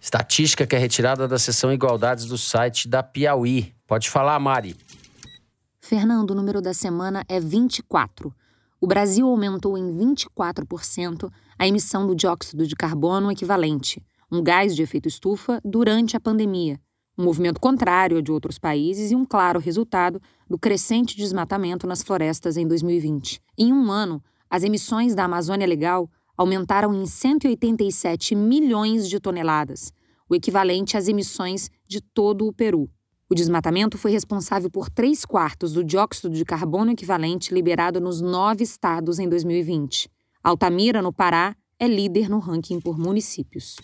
[0.00, 3.74] Estatística que é retirada da seção Igualdades do site da Piauí.
[3.88, 4.76] Pode falar, Mari.
[5.90, 8.32] Fernando, o número da semana é 24.
[8.80, 11.28] O Brasil aumentou em 24%
[11.58, 16.80] a emissão do dióxido de carbono equivalente, um gás de efeito estufa, durante a pandemia.
[17.18, 22.04] Um movimento contrário ao de outros países e um claro resultado do crescente desmatamento nas
[22.04, 23.42] florestas em 2020.
[23.58, 29.92] Em um ano, as emissões da Amazônia Legal aumentaram em 187 milhões de toneladas,
[30.28, 32.88] o equivalente às emissões de todo o Peru.
[33.30, 38.64] O desmatamento foi responsável por três quartos do dióxido de carbono equivalente liberado nos nove
[38.64, 40.10] estados em 2020.
[40.42, 43.76] Altamira, no Pará, é líder no ranking por municípios.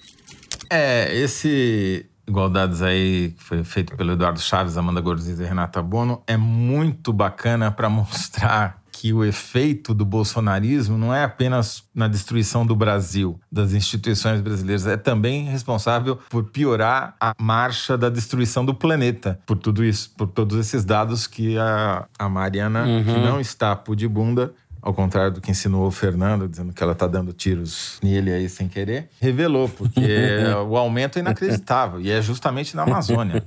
[0.68, 6.24] É, esse Igualdades aí, que foi feito pelo Eduardo Chaves, Amanda Gorziza e Renata Bono,
[6.26, 12.66] é muito bacana para mostrar que o efeito do bolsonarismo não é apenas na destruição
[12.66, 18.74] do Brasil, das instituições brasileiras, é também responsável por piorar a marcha da destruição do
[18.74, 23.04] planeta, por tudo isso, por todos esses dados que a, a Mariana, uhum.
[23.04, 24.52] que não está pudibunda,
[24.82, 28.48] ao contrário do que ensinou o Fernando, dizendo que ela está dando tiros nele aí
[28.48, 30.00] sem querer, revelou, porque
[30.68, 33.44] o aumento é inacreditável e é justamente na Amazônia.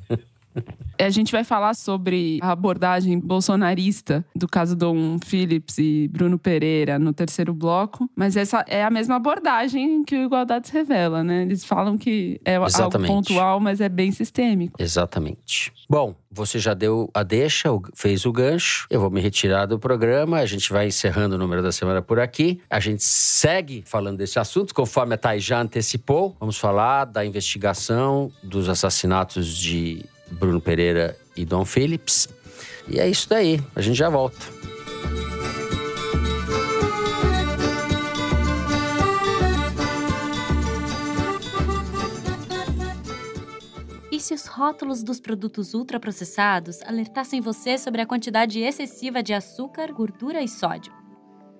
[0.99, 6.99] A gente vai falar sobre a abordagem bolsonarista do caso Dom Phillips e Bruno Pereira
[6.99, 11.43] no terceiro bloco, mas essa é a mesma abordagem que o Igualdades revela, né?
[11.43, 13.09] Eles falam que é Exatamente.
[13.11, 14.81] algo pontual, mas é bem sistêmico.
[14.81, 15.71] Exatamente.
[15.89, 18.85] Bom, você já deu a deixa, fez o gancho.
[18.89, 20.37] Eu vou me retirar do programa.
[20.37, 22.61] A gente vai encerrando o número da semana por aqui.
[22.69, 26.35] A gente segue falando desse assunto, conforme a Thay já antecipou.
[26.39, 32.27] Vamos falar da investigação dos assassinatos de Bruno Pereira e Dom Phillips.
[32.87, 34.59] E é isso daí, a gente já volta.
[44.11, 49.93] E se os rótulos dos produtos ultraprocessados alertassem você sobre a quantidade excessiva de açúcar,
[49.93, 50.91] gordura e sódio?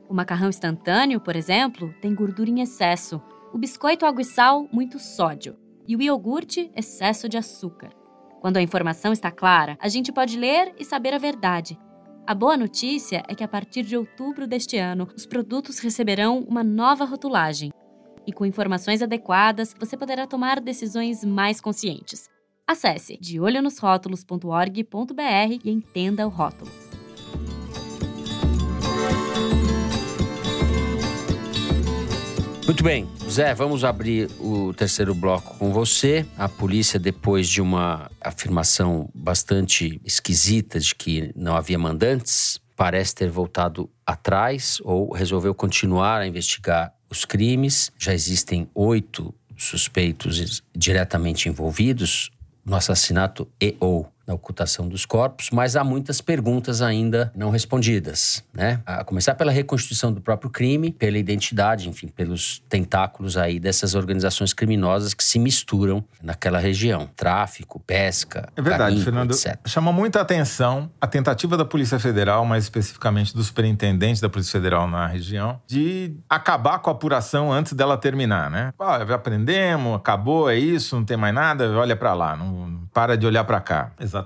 [0.09, 3.22] O macarrão instantâneo, por exemplo, tem gordura em excesso,
[3.53, 5.55] o biscoito água e sal, muito sódio,
[5.88, 7.99] e o iogurte, excesso de açúcar.
[8.40, 11.78] Quando a informação está clara, a gente pode ler e saber a verdade.
[12.26, 16.64] A boa notícia é que a partir de outubro deste ano, os produtos receberão uma
[16.64, 17.72] nova rotulagem.
[18.26, 22.30] E com informações adequadas, você poderá tomar decisões mais conscientes.
[22.68, 26.89] Acesse deolhonosrótulos.org.br e entenda o rótulo.
[32.70, 36.24] Muito bem, Zé, vamos abrir o terceiro bloco com você.
[36.38, 43.28] A polícia, depois de uma afirmação bastante esquisita de que não havia mandantes, parece ter
[43.32, 47.91] voltado atrás ou resolveu continuar a investigar os crimes.
[47.97, 52.30] Já existem oito suspeitos diretamente envolvidos
[52.63, 58.44] no assassinato e ou na ocultação dos corpos, mas há muitas perguntas ainda não respondidas,
[58.54, 58.80] né?
[58.86, 64.54] A começar pela reconstituição do próprio crime, pela identidade, enfim, pelos tentáculos aí dessas organizações
[64.54, 69.32] criminosas que se misturam naquela região, tráfico, pesca, É verdade, garimpo, Fernando.
[69.32, 69.58] etc.
[69.66, 74.88] Chamou muita atenção a tentativa da Polícia Federal, mais especificamente do superintendente da Polícia Federal
[74.88, 78.72] na região, de acabar com a apuração antes dela terminar, né?
[78.80, 83.26] Ah, aprendemos, acabou, é isso, não tem mais nada, olha para lá, não para de
[83.26, 83.92] olhar para cá.
[84.00, 84.18] Exatamente.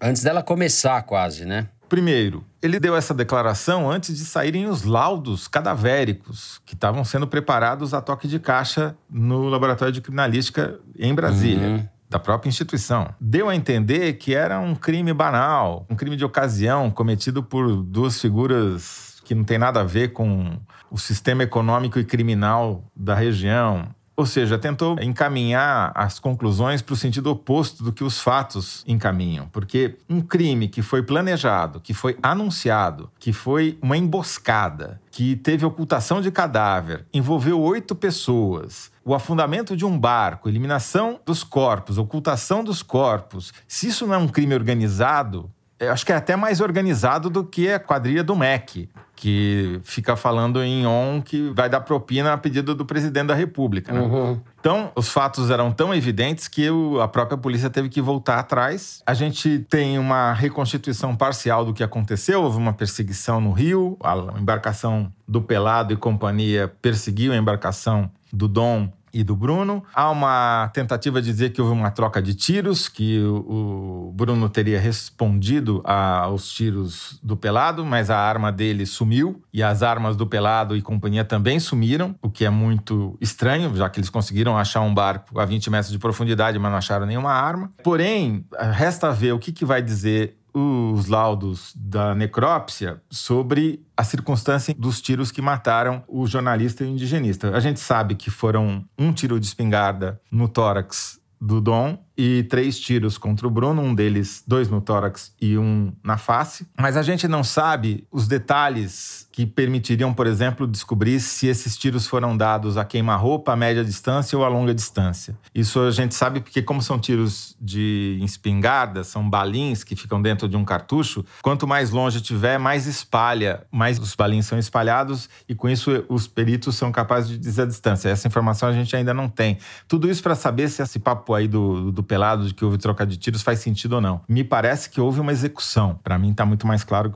[0.00, 1.68] Antes dela começar quase, né?
[1.88, 7.92] Primeiro, ele deu essa declaração antes de saírem os laudos cadavéricos que estavam sendo preparados
[7.92, 11.68] a toque de caixa no laboratório de criminalística em Brasília.
[11.68, 11.88] Uhum.
[12.08, 13.08] Da própria instituição.
[13.18, 18.20] Deu a entender que era um crime banal, um crime de ocasião cometido por duas
[18.20, 20.58] figuras que não tem nada a ver com
[20.90, 23.88] o sistema econômico e criminal da região.
[24.14, 29.48] Ou seja, tentou encaminhar as conclusões para o sentido oposto do que os fatos encaminham.
[29.48, 35.64] Porque um crime que foi planejado, que foi anunciado, que foi uma emboscada, que teve
[35.64, 42.62] ocultação de cadáver, envolveu oito pessoas, o afundamento de um barco, eliminação dos corpos, ocultação
[42.62, 43.52] dos corpos.
[43.66, 45.50] Se isso não é um crime organizado,
[45.82, 50.14] eu acho que é até mais organizado do que a quadrilha do MEC, que fica
[50.14, 53.92] falando em on que vai dar propina a pedido do presidente da República.
[53.92, 54.00] Né?
[54.00, 54.40] Uhum.
[54.60, 56.68] Então, os fatos eram tão evidentes que
[57.02, 59.02] a própria polícia teve que voltar atrás.
[59.04, 62.42] A gente tem uma reconstituição parcial do que aconteceu.
[62.42, 68.46] Houve uma perseguição no Rio, a embarcação do Pelado e companhia perseguiu a embarcação do
[68.46, 69.82] Dom e do Bruno.
[69.94, 74.80] Há uma tentativa de dizer que houve uma troca de tiros, que o, Bruno teria
[74.80, 80.76] respondido aos tiros do Pelado, mas a arma dele sumiu e as armas do Pelado
[80.76, 84.92] e companhia também sumiram, o que é muito estranho, já que eles conseguiram achar um
[84.92, 87.72] barco a 20 metros de profundidade, mas não acharam nenhuma arma.
[87.82, 94.74] Porém, resta ver o que, que vai dizer os laudos da necrópsia sobre a circunstância
[94.76, 97.54] dos tiros que mataram o jornalista e o indigenista.
[97.54, 102.78] A gente sabe que foram um tiro de espingarda no tórax do Dom e três
[102.78, 106.66] tiros contra o Bruno, um deles dois no tórax e um na face.
[106.78, 112.06] Mas a gente não sabe os detalhes que permitiriam, por exemplo, descobrir se esses tiros
[112.06, 115.36] foram dados a queima-roupa, a média distância ou a longa distância.
[115.54, 120.48] Isso a gente sabe porque, como são tiros de espingarda, são balins que ficam dentro
[120.48, 125.54] de um cartucho, quanto mais longe tiver, mais espalha, mais os balins são espalhados e
[125.54, 128.10] com isso os peritos são capazes de dizer a distância.
[128.10, 129.58] Essa informação a gente ainda não tem.
[129.88, 133.06] Tudo isso para saber se esse papo aí do, do pelado de que houve troca
[133.06, 134.20] de tiros faz sentido ou não.
[134.28, 135.98] Me parece que houve uma execução.
[136.02, 137.14] Para mim está muito mais claro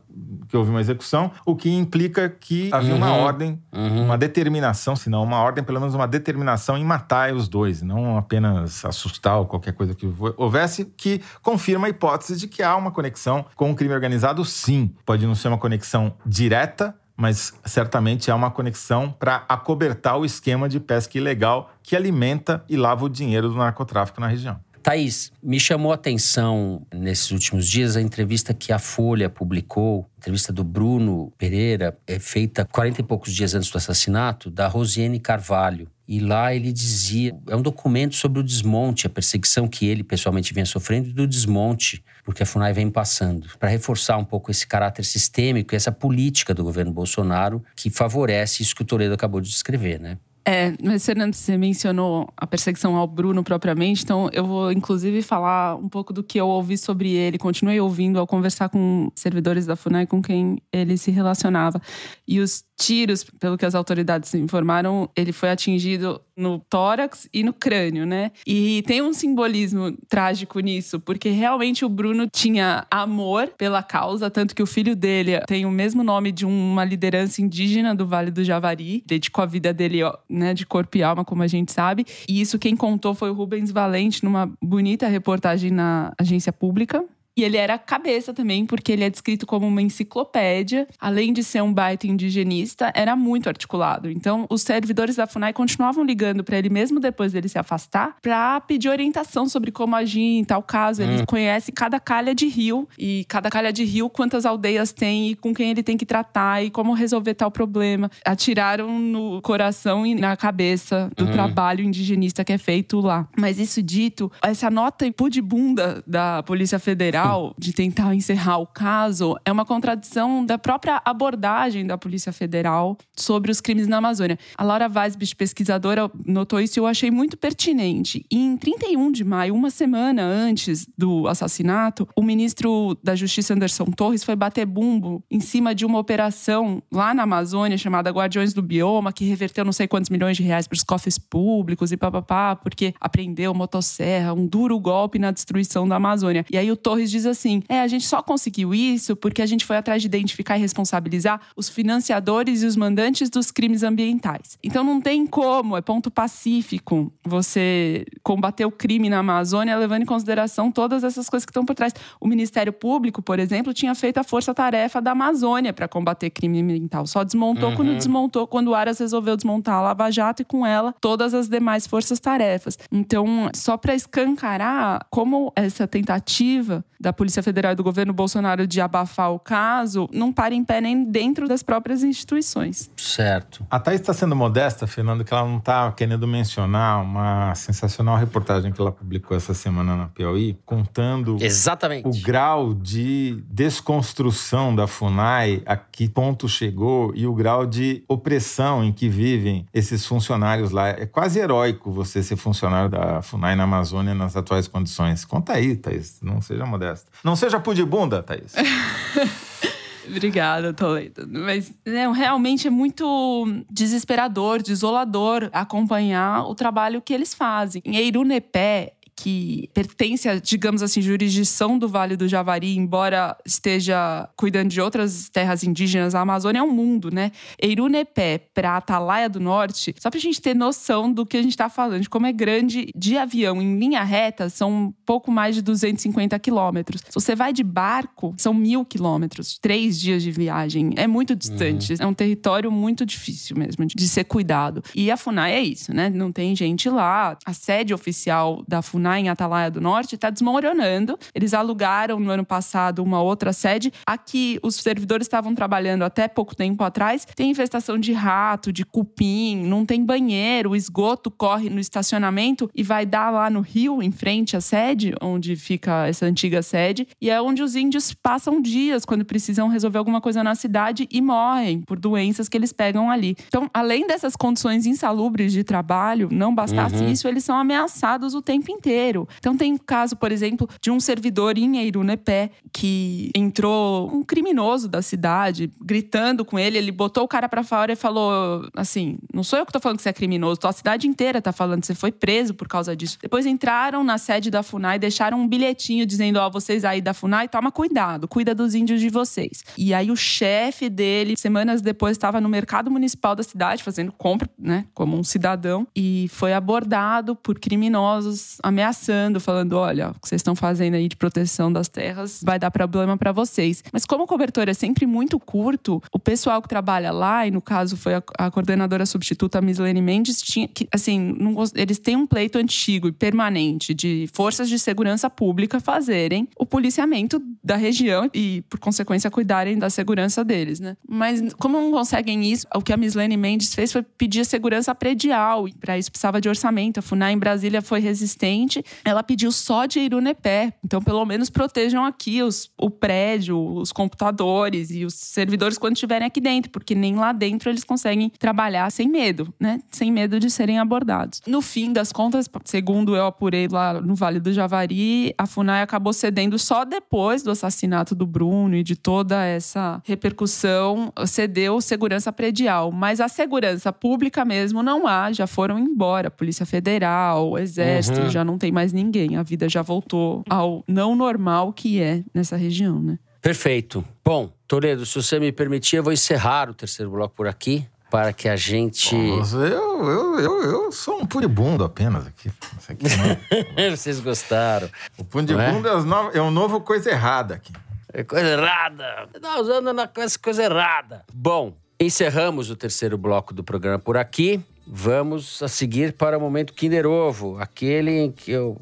[0.48, 2.98] que houve uma execução, o que implica que havia uhum.
[2.98, 4.04] uma ordem, uhum.
[4.04, 8.16] uma determinação, se não uma ordem, pelo menos uma determinação em matar os dois, não
[8.16, 12.90] apenas assustar ou qualquer coisa que houvesse, que confirma a hipótese de que há uma
[12.90, 14.94] conexão com o crime organizado, sim.
[15.04, 20.68] Pode não ser uma conexão direta, mas certamente há uma conexão para acobertar o esquema
[20.68, 24.60] de pesca ilegal que alimenta e lava o dinheiro do narcotráfico na região.
[24.86, 30.52] Thaís, me chamou a atenção nesses últimos dias a entrevista que a Folha publicou, entrevista
[30.52, 35.90] do Bruno Pereira, é feita 40 e poucos dias antes do assassinato, da Rosiane Carvalho.
[36.06, 40.54] E lá ele dizia, é um documento sobre o desmonte, a perseguição que ele pessoalmente
[40.54, 45.04] vinha sofrendo do desmonte, porque a FUNAI vem passando, para reforçar um pouco esse caráter
[45.04, 49.48] sistêmico e essa política do governo Bolsonaro que favorece isso que o Toledo acabou de
[49.48, 50.16] descrever, né?
[50.48, 55.74] É, mas Fernando, você mencionou a perseguição ao Bruno propriamente, então eu vou inclusive falar
[55.74, 59.74] um pouco do que eu ouvi sobre ele, continuei ouvindo ao conversar com servidores da
[59.74, 61.82] FUNAI com quem ele se relacionava.
[62.28, 67.52] E os tiros, pelo que as autoridades informaram, ele foi atingido no tórax e no
[67.52, 68.30] crânio, né?
[68.46, 74.54] E tem um simbolismo trágico nisso, porque realmente o Bruno tinha amor pela causa, tanto
[74.54, 78.44] que o filho dele tem o mesmo nome de uma liderança indígena do Vale do
[78.44, 82.04] Javari, dedicou a vida dele, né, de corpo e alma, como a gente sabe.
[82.28, 87.02] E isso quem contou foi o Rubens Valente numa bonita reportagem na agência pública.
[87.36, 90.88] E ele era cabeça também, porque ele é descrito como uma enciclopédia.
[90.98, 94.10] Além de ser um baita indigenista, era muito articulado.
[94.10, 98.58] Então, os servidores da FUNAI continuavam ligando para ele, mesmo depois dele se afastar, para
[98.62, 101.02] pedir orientação sobre como agir em tal caso.
[101.02, 101.26] Ele hum.
[101.26, 105.52] conhece cada calha de rio e cada calha de rio, quantas aldeias tem e com
[105.52, 108.10] quem ele tem que tratar e como resolver tal problema.
[108.24, 111.32] Atiraram no coração e na cabeça do hum.
[111.32, 113.28] trabalho indigenista que é feito lá.
[113.36, 115.04] Mas isso dito, essa nota
[115.42, 117.25] bunda da Polícia Federal
[117.58, 123.50] de tentar encerrar o caso é uma contradição da própria abordagem da Polícia Federal sobre
[123.50, 124.38] os crimes na Amazônia.
[124.56, 128.24] A Laura Weisbich, pesquisadora, notou isso e eu achei muito pertinente.
[128.30, 133.86] E em 31 de maio, uma semana antes do assassinato, o ministro da Justiça Anderson
[133.86, 138.62] Torres foi bater bumbo em cima de uma operação lá na Amazônia chamada Guardiões do
[138.62, 142.54] Bioma, que reverteu não sei quantos milhões de reais para os cofres públicos e papapá,
[142.56, 146.44] porque apreendeu motosserra, um duro golpe na destruição da Amazônia.
[146.50, 149.64] E aí o Torres diz assim: é, a gente só conseguiu isso porque a gente
[149.64, 154.58] foi atrás de identificar e responsabilizar os financiadores e os mandantes dos crimes ambientais.
[154.62, 160.06] Então não tem como, é ponto pacífico você combater o crime na Amazônia levando em
[160.06, 161.92] consideração todas essas coisas que estão por trás.
[162.20, 167.06] O Ministério Público, por exemplo, tinha feito a força-tarefa da Amazônia para combater crime ambiental.
[167.06, 167.76] Só desmontou uhum.
[167.76, 171.48] quando desmontou, quando o Aras resolveu desmontar a Lava Jato e com ela todas as
[171.48, 172.78] demais forças-tarefas.
[172.90, 178.80] Então, só para escancarar como essa tentativa da Polícia Federal e do governo Bolsonaro de
[178.80, 182.90] abafar o caso não para em pé nem dentro das próprias instituições.
[182.96, 183.64] Certo.
[183.70, 188.72] A Thaís está sendo modesta, Fernando, que ela não está querendo mencionar uma sensacional reportagem
[188.72, 192.08] que ela publicou essa semana na Piauí, contando Exatamente.
[192.08, 198.82] o grau de desconstrução da FUNAI, a que ponto chegou e o grau de opressão
[198.82, 200.88] em que vivem esses funcionários lá.
[200.88, 205.24] É quase heróico você ser funcionário da FUNAI na Amazônia nas atuais condições.
[205.24, 206.95] Conta aí, Thaís, não seja modesta.
[207.22, 208.54] Não seja bunda, Thaís.
[210.08, 211.26] Obrigada, Toledo.
[211.28, 217.82] Mas né, realmente é muito desesperador, desolador acompanhar o trabalho que eles fazem.
[217.84, 224.68] Em Eirunepé, que pertence a, digamos assim, jurisdição do Vale do Javari, embora esteja cuidando
[224.68, 227.32] de outras terras indígenas, a Amazônia é um mundo, né?
[227.58, 231.68] Eirunepé para Atalaia do Norte, só pra gente ter noção do que a gente tá
[231.68, 235.62] falando, de como é grande de avião em linha reta, são um pouco mais de
[235.62, 237.00] 250 quilômetros.
[237.08, 240.92] Se você vai de barco, são mil quilômetros, três dias de viagem.
[240.96, 241.98] É muito distante, uhum.
[242.00, 244.82] é um território muito difícil mesmo de, de ser cuidado.
[244.94, 246.10] E a FUNAI é isso, né?
[246.10, 247.38] Não tem gente lá.
[247.46, 251.18] A sede oficial da FUNAI em Atalaia do Norte está desmoronando.
[251.34, 253.92] Eles alugaram no ano passado uma outra sede.
[254.06, 257.26] Aqui, os servidores estavam trabalhando até pouco tempo atrás.
[257.34, 262.82] Tem infestação de rato, de cupim, não tem banheiro, o esgoto corre no estacionamento e
[262.82, 267.06] vai dar lá no rio, em frente à sede, onde fica essa antiga sede.
[267.20, 271.20] E é onde os índios passam dias quando precisam resolver alguma coisa na cidade e
[271.20, 273.36] morrem por doenças que eles pegam ali.
[273.48, 277.08] Então, além dessas condições insalubres de trabalho, não bastasse uhum.
[277.10, 278.95] isso, eles são ameaçados o tempo inteiro.
[279.38, 284.88] Então, tem o caso, por exemplo, de um servidor em Eirunepé que entrou um criminoso
[284.88, 289.42] da cidade gritando com ele, ele botou o cara para fora e falou assim: "Não
[289.42, 291.86] sou eu que tô falando que você é criminoso, a cidade inteira tá falando que
[291.86, 293.18] você foi preso por causa disso".
[293.20, 297.14] Depois entraram na sede da FUNAI, deixaram um bilhetinho dizendo: "Ó, oh, vocês aí da
[297.14, 299.64] FUNAI, toma cuidado, cuida dos índios de vocês".
[299.76, 304.48] E aí o chefe dele, semanas depois, estava no mercado municipal da cidade fazendo compra,
[304.58, 310.40] né, como um cidadão, e foi abordado por criminosos ameaçando, falando: olha, o que vocês
[310.40, 313.82] estão fazendo aí de proteção das terras vai dar problema para vocês.
[313.92, 317.60] Mas como o cobertor é sempre muito curto, o pessoal que trabalha lá, e no
[317.60, 322.26] caso foi a, a coordenadora substituta Mislene Mendes, tinha que, assim, não, eles têm um
[322.26, 328.62] pleito antigo e permanente de forças de segurança pública fazerem o policiamento da região e,
[328.68, 330.96] por consequência, cuidarem da segurança deles, né?
[331.08, 335.68] Mas como não conseguem isso, o que a Mislene Mendes fez foi pedir segurança predial,
[335.68, 336.98] e para isso precisava de orçamento.
[336.98, 340.72] A FUNAI em Brasília foi resistente, ela pediu só de Irunepé.
[340.84, 346.26] Então, pelo menos protejam aqui os, o prédio, os computadores e os servidores quando estiverem
[346.26, 349.80] aqui dentro, porque nem lá dentro eles conseguem trabalhar sem medo, né?
[349.90, 351.40] Sem medo de serem abordados.
[351.46, 356.12] No fim das contas, segundo eu apurei lá no Vale do Javari, a FUNAI acabou
[356.12, 362.90] cedendo só depois do assassinato do Bruno e de toda essa repercussão, cedeu segurança predial.
[362.92, 366.30] Mas a segurança pública mesmo não há, já foram embora.
[366.30, 368.30] Polícia Federal, Exército, uhum.
[368.30, 369.36] já não tem mais ninguém.
[369.36, 373.18] A vida já voltou ao não normal que é nessa região, né?
[373.40, 374.04] Perfeito.
[374.24, 378.32] Bom, Toledo, se você me permitir, eu vou encerrar o terceiro bloco por aqui para
[378.32, 379.14] que a gente.
[379.14, 382.50] Nossa, eu, eu, eu, eu sou um punibundo apenas aqui.
[382.88, 383.06] aqui
[383.90, 384.88] Vocês gostaram.
[385.16, 385.92] O punibundo é?
[385.92, 386.30] É, no...
[386.30, 387.72] é um novo coisa errada aqui.
[388.12, 389.28] É coisa errada.
[389.40, 391.24] Tá usando na coisa errada.
[391.32, 394.62] Bom, encerramos o terceiro bloco do programa por aqui.
[394.86, 398.80] Vamos a seguir para o momento Kinder Ovo, aquele em que eu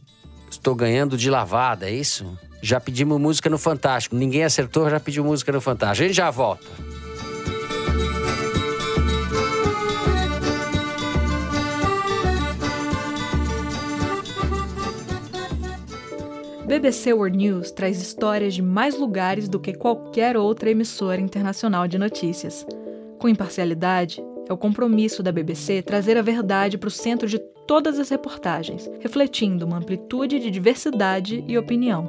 [0.50, 2.38] estou ganhando de lavada, é isso?
[2.62, 4.14] Já pedimos música no Fantástico.
[4.14, 6.04] Ninguém acertou, já pediu música no Fantástico.
[6.04, 6.66] A gente já volta.
[16.66, 21.98] BBC World News traz histórias de mais lugares do que qualquer outra emissora internacional de
[21.98, 22.66] notícias.
[23.18, 27.98] Com imparcialidade, é o compromisso da BBC trazer a verdade para o centro de todas
[27.98, 32.08] as reportagens, refletindo uma amplitude de diversidade e opinião.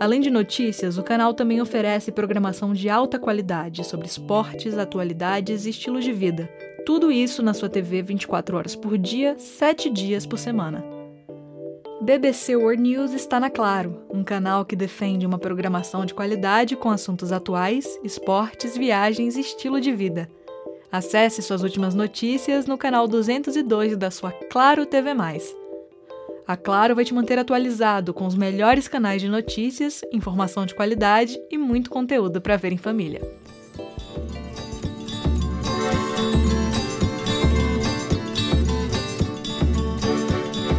[0.00, 5.70] Além de notícias, o canal também oferece programação de alta qualidade sobre esportes, atualidades e
[5.70, 6.48] estilo de vida.
[6.86, 10.82] Tudo isso na sua TV 24 horas por dia, 7 dias por semana.
[12.00, 16.88] BBC World News está na Claro, um canal que defende uma programação de qualidade com
[16.88, 20.26] assuntos atuais, esportes, viagens e estilo de vida.
[20.92, 25.14] Acesse suas últimas notícias no canal 202 da sua Claro TV+.
[26.44, 31.38] A Claro vai te manter atualizado com os melhores canais de notícias, informação de qualidade
[31.48, 33.20] e muito conteúdo para ver em família.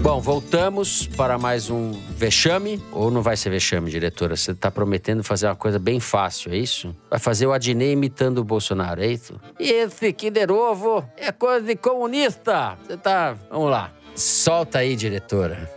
[0.02, 2.82] Bom, voltamos para mais um vexame.
[2.92, 4.36] Ou não vai ser vexame, diretora?
[4.36, 6.96] Você está prometendo fazer uma coisa bem fácil, é isso?
[7.08, 9.40] Vai fazer o Adnei imitando o Bolsonaro, é isso?
[9.60, 12.76] E esse Kinder Ovo é coisa de comunista.
[12.84, 13.38] Você tá.
[13.52, 13.92] Vamos lá.
[14.16, 15.70] Solta aí, diretora.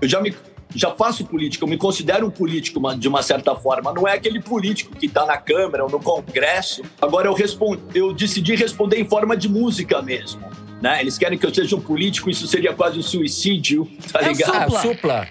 [0.00, 0.34] Eu já me
[0.74, 3.92] já faço política, eu me considero um político de uma certa forma.
[3.92, 6.82] Não é aquele político que está na Câmara ou no Congresso.
[7.00, 10.40] Agora eu, respondo, eu decidi responder em forma de música mesmo.
[10.82, 11.00] Né?
[11.00, 14.64] Eles querem que eu seja um político, isso seria quase um suicídio, tá é ligado?
[14.64, 14.80] supla.
[14.82, 15.28] supla.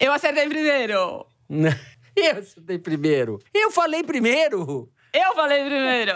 [0.00, 1.24] Eu acertei primeiro.
[1.48, 3.38] eu acertei primeiro.
[3.54, 4.88] Eu falei primeiro.
[5.12, 6.12] Eu falei primeiro.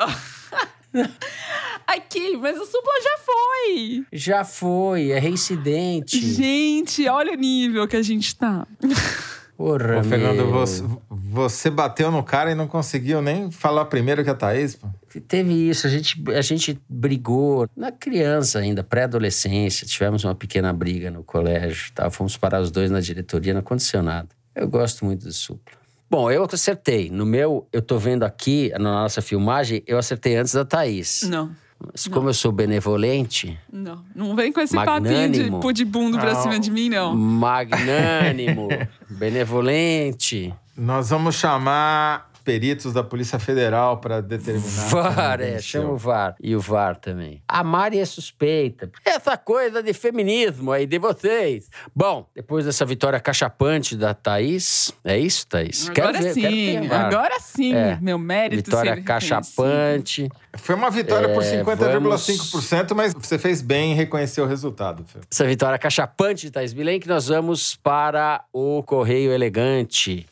[1.86, 4.05] Aqui, mas o Supla já foi.
[4.12, 6.20] Já foi, é reincidente.
[6.20, 8.66] Gente, olha o nível que a gente tá.
[9.57, 10.51] Porra, Ô, Fernando, meu.
[10.51, 14.88] você, você bateu no cara e não conseguiu nem falar primeiro que a Thaís, pô.
[15.20, 19.86] Teve isso, a gente, a gente brigou na criança ainda, pré-adolescência.
[19.86, 22.10] Tivemos uma pequena briga no colégio, tá?
[22.10, 24.28] fomos parar os dois na diretoria, não aconteceu nada.
[24.54, 25.74] Eu gosto muito do Supla.
[26.10, 27.08] Bom, eu acertei.
[27.10, 31.22] No meu, eu tô vendo aqui, na nossa filmagem, eu acertei antes da Thaís.
[31.22, 31.50] Não,
[31.90, 34.04] Mas como eu sou benevolente, não.
[34.14, 35.56] Não vem com esse papinho Magnânimo.
[35.56, 37.16] de pudibundo pra cima de mim, não.
[37.16, 38.68] magnânimo,
[39.08, 40.54] benevolente.
[40.76, 44.88] Nós vamos chamar peritos da Polícia Federal para determinar.
[44.88, 46.34] VAR, é, chama o VAR.
[46.43, 47.43] E o VAR também.
[47.49, 48.90] A Mari é suspeita.
[49.05, 51.68] Essa coisa de feminismo aí de vocês.
[51.95, 55.88] Bom, depois dessa vitória cachapante da Thaís, é isso, Thaís?
[55.88, 57.74] Agora ver, sim, quero agora sim.
[57.74, 57.99] É.
[58.01, 60.28] Meu mérito Vitória ser cachapante.
[60.55, 65.05] Foi uma vitória por É, 50,5%, mas você fez bem em reconhecer o resultado.
[65.30, 70.26] Essa vitória cachapante de Thaís Bilenque, nós vamos para o Correio Elegante.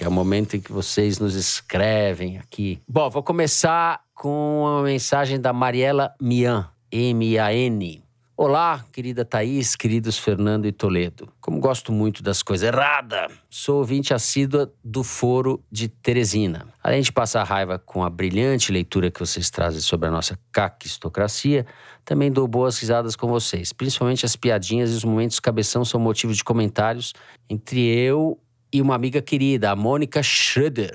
[0.00, 2.80] Que é o momento em que vocês nos escrevem aqui.
[2.88, 8.02] Bom, vou começar com uma mensagem da Mariela Mian, M-A-N.
[8.34, 11.30] Olá, querida Thaís, queridos Fernando e Toledo.
[11.38, 16.66] Como gosto muito das coisas erradas, sou ouvinte assídua do Foro de Teresina.
[16.82, 21.66] Além de passar raiva com a brilhante leitura que vocês trazem sobre a nossa caquistocracia,
[22.06, 23.70] também dou boas risadas com vocês.
[23.70, 27.12] Principalmente as piadinhas e os momentos cabeção são motivo de comentários
[27.50, 28.40] entre eu
[28.72, 30.94] e uma amiga querida, a Mônica Schroeder.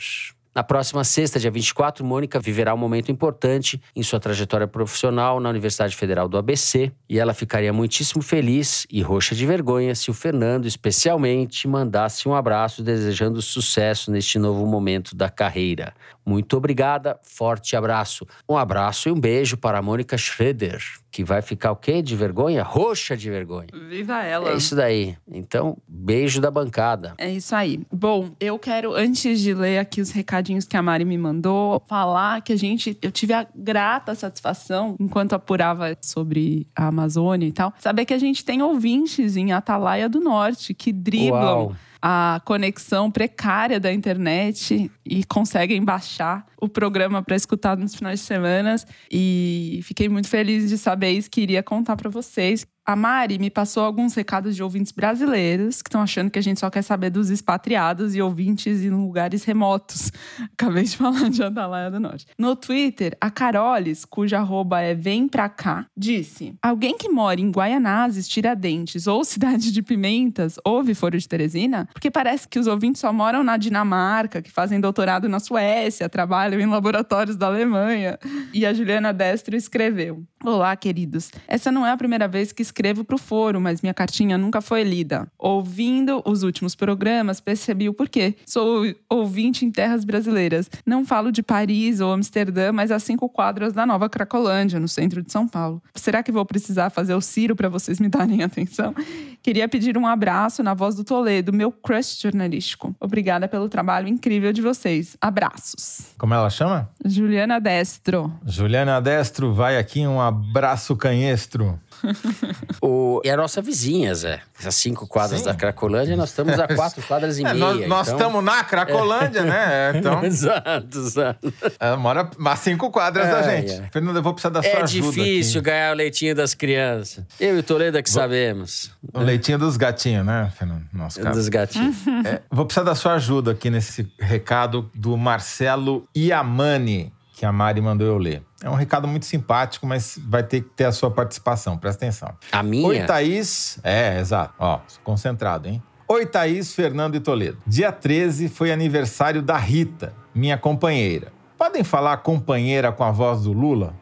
[0.56, 5.50] Na próxima sexta, dia 24, Mônica viverá um momento importante em sua trajetória profissional na
[5.50, 10.14] Universidade Federal do ABC e ela ficaria muitíssimo feliz e roxa de vergonha se o
[10.14, 15.94] Fernando, especialmente, mandasse um abraço desejando sucesso neste novo momento da carreira.
[16.26, 18.26] Muito obrigada, forte abraço.
[18.50, 22.02] Um abraço e um beijo para a Mônica Schroeder, que vai ficar o quê?
[22.02, 22.64] De vergonha?
[22.64, 23.68] Roxa de vergonha.
[23.90, 24.50] Viva ela.
[24.50, 25.16] É isso daí.
[25.32, 27.14] Então, beijo da bancada.
[27.18, 27.80] É isso aí.
[27.92, 32.42] Bom, eu quero, antes de ler aqui os recadinhos que a Mari me mandou, falar
[32.42, 37.74] que a gente, eu tive a grata satisfação, enquanto apurava sobre a Amazônia e tal,
[37.80, 41.76] saber que a gente tem ouvintes em Atalaia do Norte que driblam Uau.
[42.08, 48.28] A conexão precária da internet e conseguem baixar o programa para escutar nos finais de
[48.28, 48.76] semana.
[49.12, 52.64] E fiquei muito feliz de saber isso que iria contar para vocês.
[52.88, 56.60] A Mari me passou alguns recados de ouvintes brasileiros que estão achando que a gente
[56.60, 60.12] só quer saber dos expatriados e ouvintes em lugares remotos.
[60.54, 62.28] Acabei de falar de Atalaia do Norte.
[62.38, 67.50] No Twitter, a Carolis, cuja arroba é Vem Pra Cá, disse: Alguém que mora em
[67.50, 71.90] Guaianazes, Tiradentes ou Cidade de Pimentas ouve Foro de Teresina?
[71.92, 76.62] Porque parece que os ouvintes só moram na Dinamarca, que fazem doutorado na Suécia, trabalham
[76.62, 78.20] em laboratórios da Alemanha.
[78.54, 81.32] E a Juliana Destro escreveu: Olá, queridos.
[81.48, 84.84] Essa não é a primeira vez que escrevo pro foro, mas minha cartinha nunca foi
[84.84, 85.26] lida.
[85.40, 88.36] Ouvindo os últimos programas, percebi o porquê.
[88.46, 90.70] Sou ouvinte em terras brasileiras.
[90.86, 95.24] Não falo de Paris ou Amsterdã, mas a cinco quadras da Nova Cracolândia, no centro
[95.24, 95.82] de São Paulo.
[95.96, 98.94] Será que vou precisar fazer o Ciro para vocês me darem atenção?
[99.42, 102.94] Queria pedir um abraço na voz do Toledo, meu crush jornalístico.
[103.00, 105.16] Obrigada pelo trabalho incrível de vocês.
[105.22, 106.08] Abraços.
[106.18, 106.90] Como ela chama?
[107.06, 108.34] Juliana Destro.
[108.46, 111.80] Juliana Destro, vai aqui um abraço canhestro.
[112.82, 114.42] O, e a nossa vizinha, Zé.
[114.60, 115.46] Essas cinco quadras Sim.
[115.46, 117.56] da Cracolândia, nós estamos a quatro quadras e É, meia.
[117.56, 119.92] nós nós então- estamos na Cracolândia, né?
[119.94, 121.54] É, Então, exato, exato.
[121.80, 123.90] ela mora a cinco quadras da Ai, gente.
[123.92, 125.08] Fernando, eu vou precisar da sua É ajuda.
[125.12, 125.70] difícil aqui.
[125.70, 127.24] ganhar o leitinho das crianças.
[127.40, 128.92] Eu e o Toledo é que sabemos.
[129.14, 130.84] O leitinho dos gatinhos, né, Fernando?
[130.94, 131.40] Nosso caso.
[131.40, 131.96] Dos gatinhos.
[132.26, 137.82] É, vou precisar da sua ajuda aqui nesse recado do Marcelo Iamani, que a Mari
[137.82, 138.42] mandou eu ler.
[138.64, 141.78] É um recado muito simpático, mas vai ter que ter a sua participação.
[141.78, 142.34] Presta atenção.
[142.52, 142.88] A minha?
[142.88, 143.78] Oi, Thaís.
[143.84, 144.54] É, exato.
[144.58, 145.84] Ó, concentrado, hein?
[146.08, 147.58] Oi, Thaís, Fernando e Toledo.
[147.68, 151.35] Dia 13 foi aniversário da Rita, minha companheira.
[151.58, 153.94] Podem falar companheira com a voz do Lula?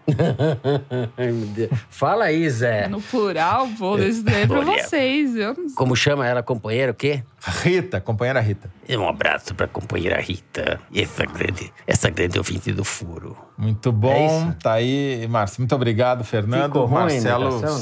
[1.17, 1.69] Ai, meu Deus.
[1.89, 2.87] Fala aí, Zé.
[2.87, 4.11] No plural, vou ler
[4.47, 4.83] pra Olha.
[4.83, 5.35] vocês.
[5.35, 7.23] Eu não Como chama ela, companheira, o quê?
[7.61, 8.71] Rita, companheira Rita.
[8.89, 10.79] Um abraço pra companheira Rita.
[10.93, 13.37] Essa grande, essa grande ouvinte do furo.
[13.57, 14.47] Muito É bom.
[14.49, 14.57] isso?
[14.59, 15.61] tá aí, Márcio.
[15.61, 16.73] Muito obrigado, Fernando.
[16.73, 17.77] Ficou ruim Marcelo não?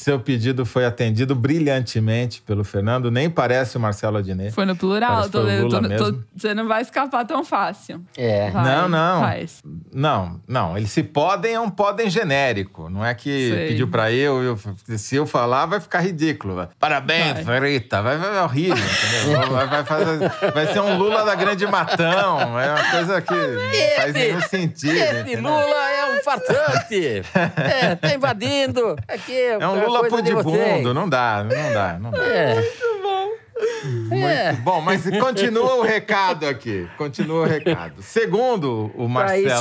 [0.00, 4.50] Seu pedido foi atendido brilhantemente pelo Fernando, nem parece o Marcelo Adnet.
[4.52, 6.24] Foi no plural, que foi Tô- tô- mesmo.
[6.36, 8.00] você não vai escapar tão fácil.
[8.16, 8.50] É.
[8.50, 9.20] Vai, não, não.
[9.20, 9.60] faz.
[9.92, 10.76] Não, não.
[10.76, 12.88] Ele se podem é um podem genérico.
[12.88, 13.68] Não é que Sei.
[13.68, 14.58] pediu pra eu, eu-
[14.98, 16.54] Se eu falar, vai ficar ridículo.
[16.54, 16.68] vai.
[16.78, 18.00] Parabéns, Rita.
[18.02, 19.50] Vai, vai, vai horrível, entendeu?
[19.52, 22.58] Vai, vai fazer- vai ser um Lula da Grande Matão.
[22.58, 23.34] É uma coisa que
[23.96, 24.92] faz nenhum sentido.
[24.96, 25.42] Esse entendeu?
[25.42, 27.22] Lula é um fartante.
[27.56, 28.96] é, tá invadindo.
[29.08, 30.56] Aqui É um Lula coisa de pudibundo.
[30.58, 30.84] vocês.
[30.94, 32.24] Não dá, não dá, não dá.
[32.24, 32.72] É.
[34.12, 34.52] É.
[34.54, 36.88] Bom, mas continua o recado aqui.
[36.96, 38.02] Continua o recado.
[38.02, 39.60] Segundo o Marcelo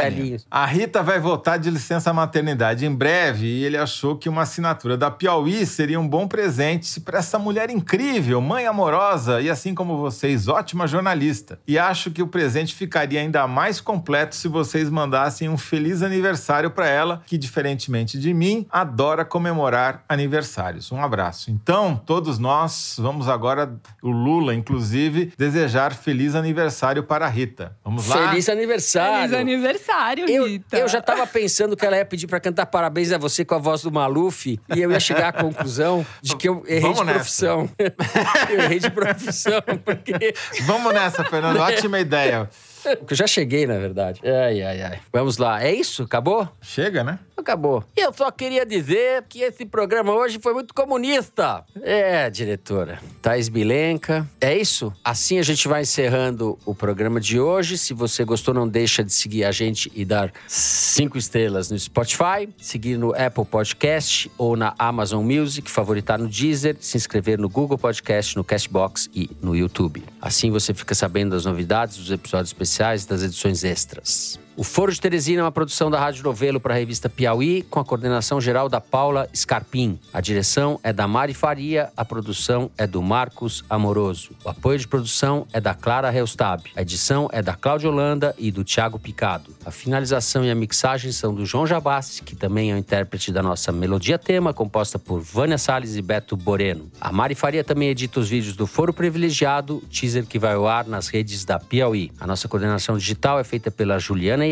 [0.00, 0.46] velhinhos.
[0.50, 4.96] a Rita vai voltar de licença maternidade em breve e ele achou que uma assinatura
[4.96, 9.96] da Piauí seria um bom presente para essa mulher incrível, mãe amorosa e assim como
[9.96, 11.58] vocês, ótima jornalista.
[11.66, 16.70] E acho que o presente ficaria ainda mais completo se vocês mandassem um feliz aniversário
[16.70, 20.92] para ela, que diferentemente de mim, adora comemorar aniversários.
[20.92, 21.50] Um abraço.
[21.50, 27.76] Então, todos nós vamos agora, o Lula inclusive, desejar feliz aniversário para a Rita.
[27.84, 28.28] Vamos lá?
[28.28, 29.28] Feliz aniversário.
[29.28, 30.76] Feliz aniversário, Eu, Rita.
[30.78, 33.58] eu já tava pensando que ela ia pedir pra cantar parabéns a você com a
[33.58, 37.04] voz do Maluf e eu ia chegar à conclusão de que eu errei Vamos de
[37.04, 37.14] nessa.
[37.18, 37.70] profissão.
[38.50, 41.58] eu errei de profissão, porque Vamos nessa, Fernando.
[41.58, 42.48] Ótima ideia.
[42.96, 44.20] porque eu já cheguei, na verdade.
[44.24, 45.00] Ai, ai, ai.
[45.12, 45.62] Vamos lá.
[45.62, 46.04] É isso?
[46.04, 46.48] Acabou?
[46.60, 47.18] Chega, né?
[47.36, 47.84] Acabou.
[47.96, 51.64] E eu só queria dizer que esse programa hoje foi muito comunista.
[51.82, 52.98] É, diretora.
[53.20, 54.26] Thais Bilenca.
[54.40, 54.92] É isso?
[55.04, 57.76] Assim a gente vai encerrando o programa de hoje.
[57.76, 62.48] Se você gostou, não deixa de seguir a gente e dar cinco estrelas no Spotify,
[62.56, 67.76] seguir no Apple Podcast ou na Amazon Music, favoritar no Deezer, se inscrever no Google
[67.76, 70.02] Podcast, no Castbox e no YouTube.
[70.20, 74.38] Assim você fica sabendo das novidades, dos episódios especiais e das edições extras.
[74.58, 77.78] O Foro de Teresina é uma produção da Rádio Novelo para a revista Piauí, com
[77.78, 80.00] a coordenação geral da Paula Scarpim.
[80.14, 84.30] A direção é da Mari Faria, a produção é do Marcos Amoroso.
[84.42, 86.70] O apoio de produção é da Clara Reustab.
[86.74, 89.54] A edição é da Cláudia Holanda e do Tiago Picado.
[89.62, 93.42] A finalização e a mixagem são do João Jabassi, que também é o intérprete da
[93.42, 96.90] nossa melodia tema, composta por Vânia Salles e Beto Boreno.
[96.98, 100.86] A Mari Faria também edita os vídeos do Foro Privilegiado, teaser que vai ao ar
[100.86, 102.10] nas redes da Piauí.
[102.18, 104.45] A nossa coordenação digital é feita pela Juliana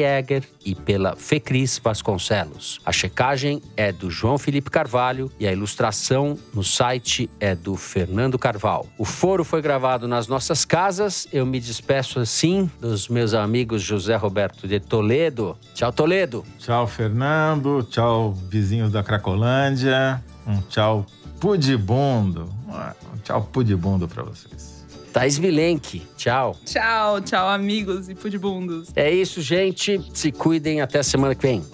[0.65, 2.81] E pela Fecris Vasconcelos.
[2.85, 8.39] A checagem é do João Felipe Carvalho e a ilustração no site é do Fernando
[8.39, 8.87] Carvalho.
[8.99, 11.29] O foro foi gravado nas nossas casas.
[11.33, 15.57] Eu me despeço assim dos meus amigos José Roberto de Toledo.
[15.75, 16.45] Tchau, Toledo.
[16.59, 17.83] Tchau, Fernando.
[17.85, 20.23] Tchau, vizinhos da Cracolândia.
[20.47, 21.07] Um tchau
[21.41, 22.49] pudibundo.
[22.69, 24.74] Um tchau pudibundo pra vocês.
[25.15, 26.03] Thais Vilenque.
[26.17, 26.57] Tchau.
[26.67, 28.89] Tchau, tchau, amigos e pudibundos.
[28.97, 30.01] É isso, gente.
[30.13, 30.81] Se cuidem.
[30.81, 31.65] Até a semana que vem.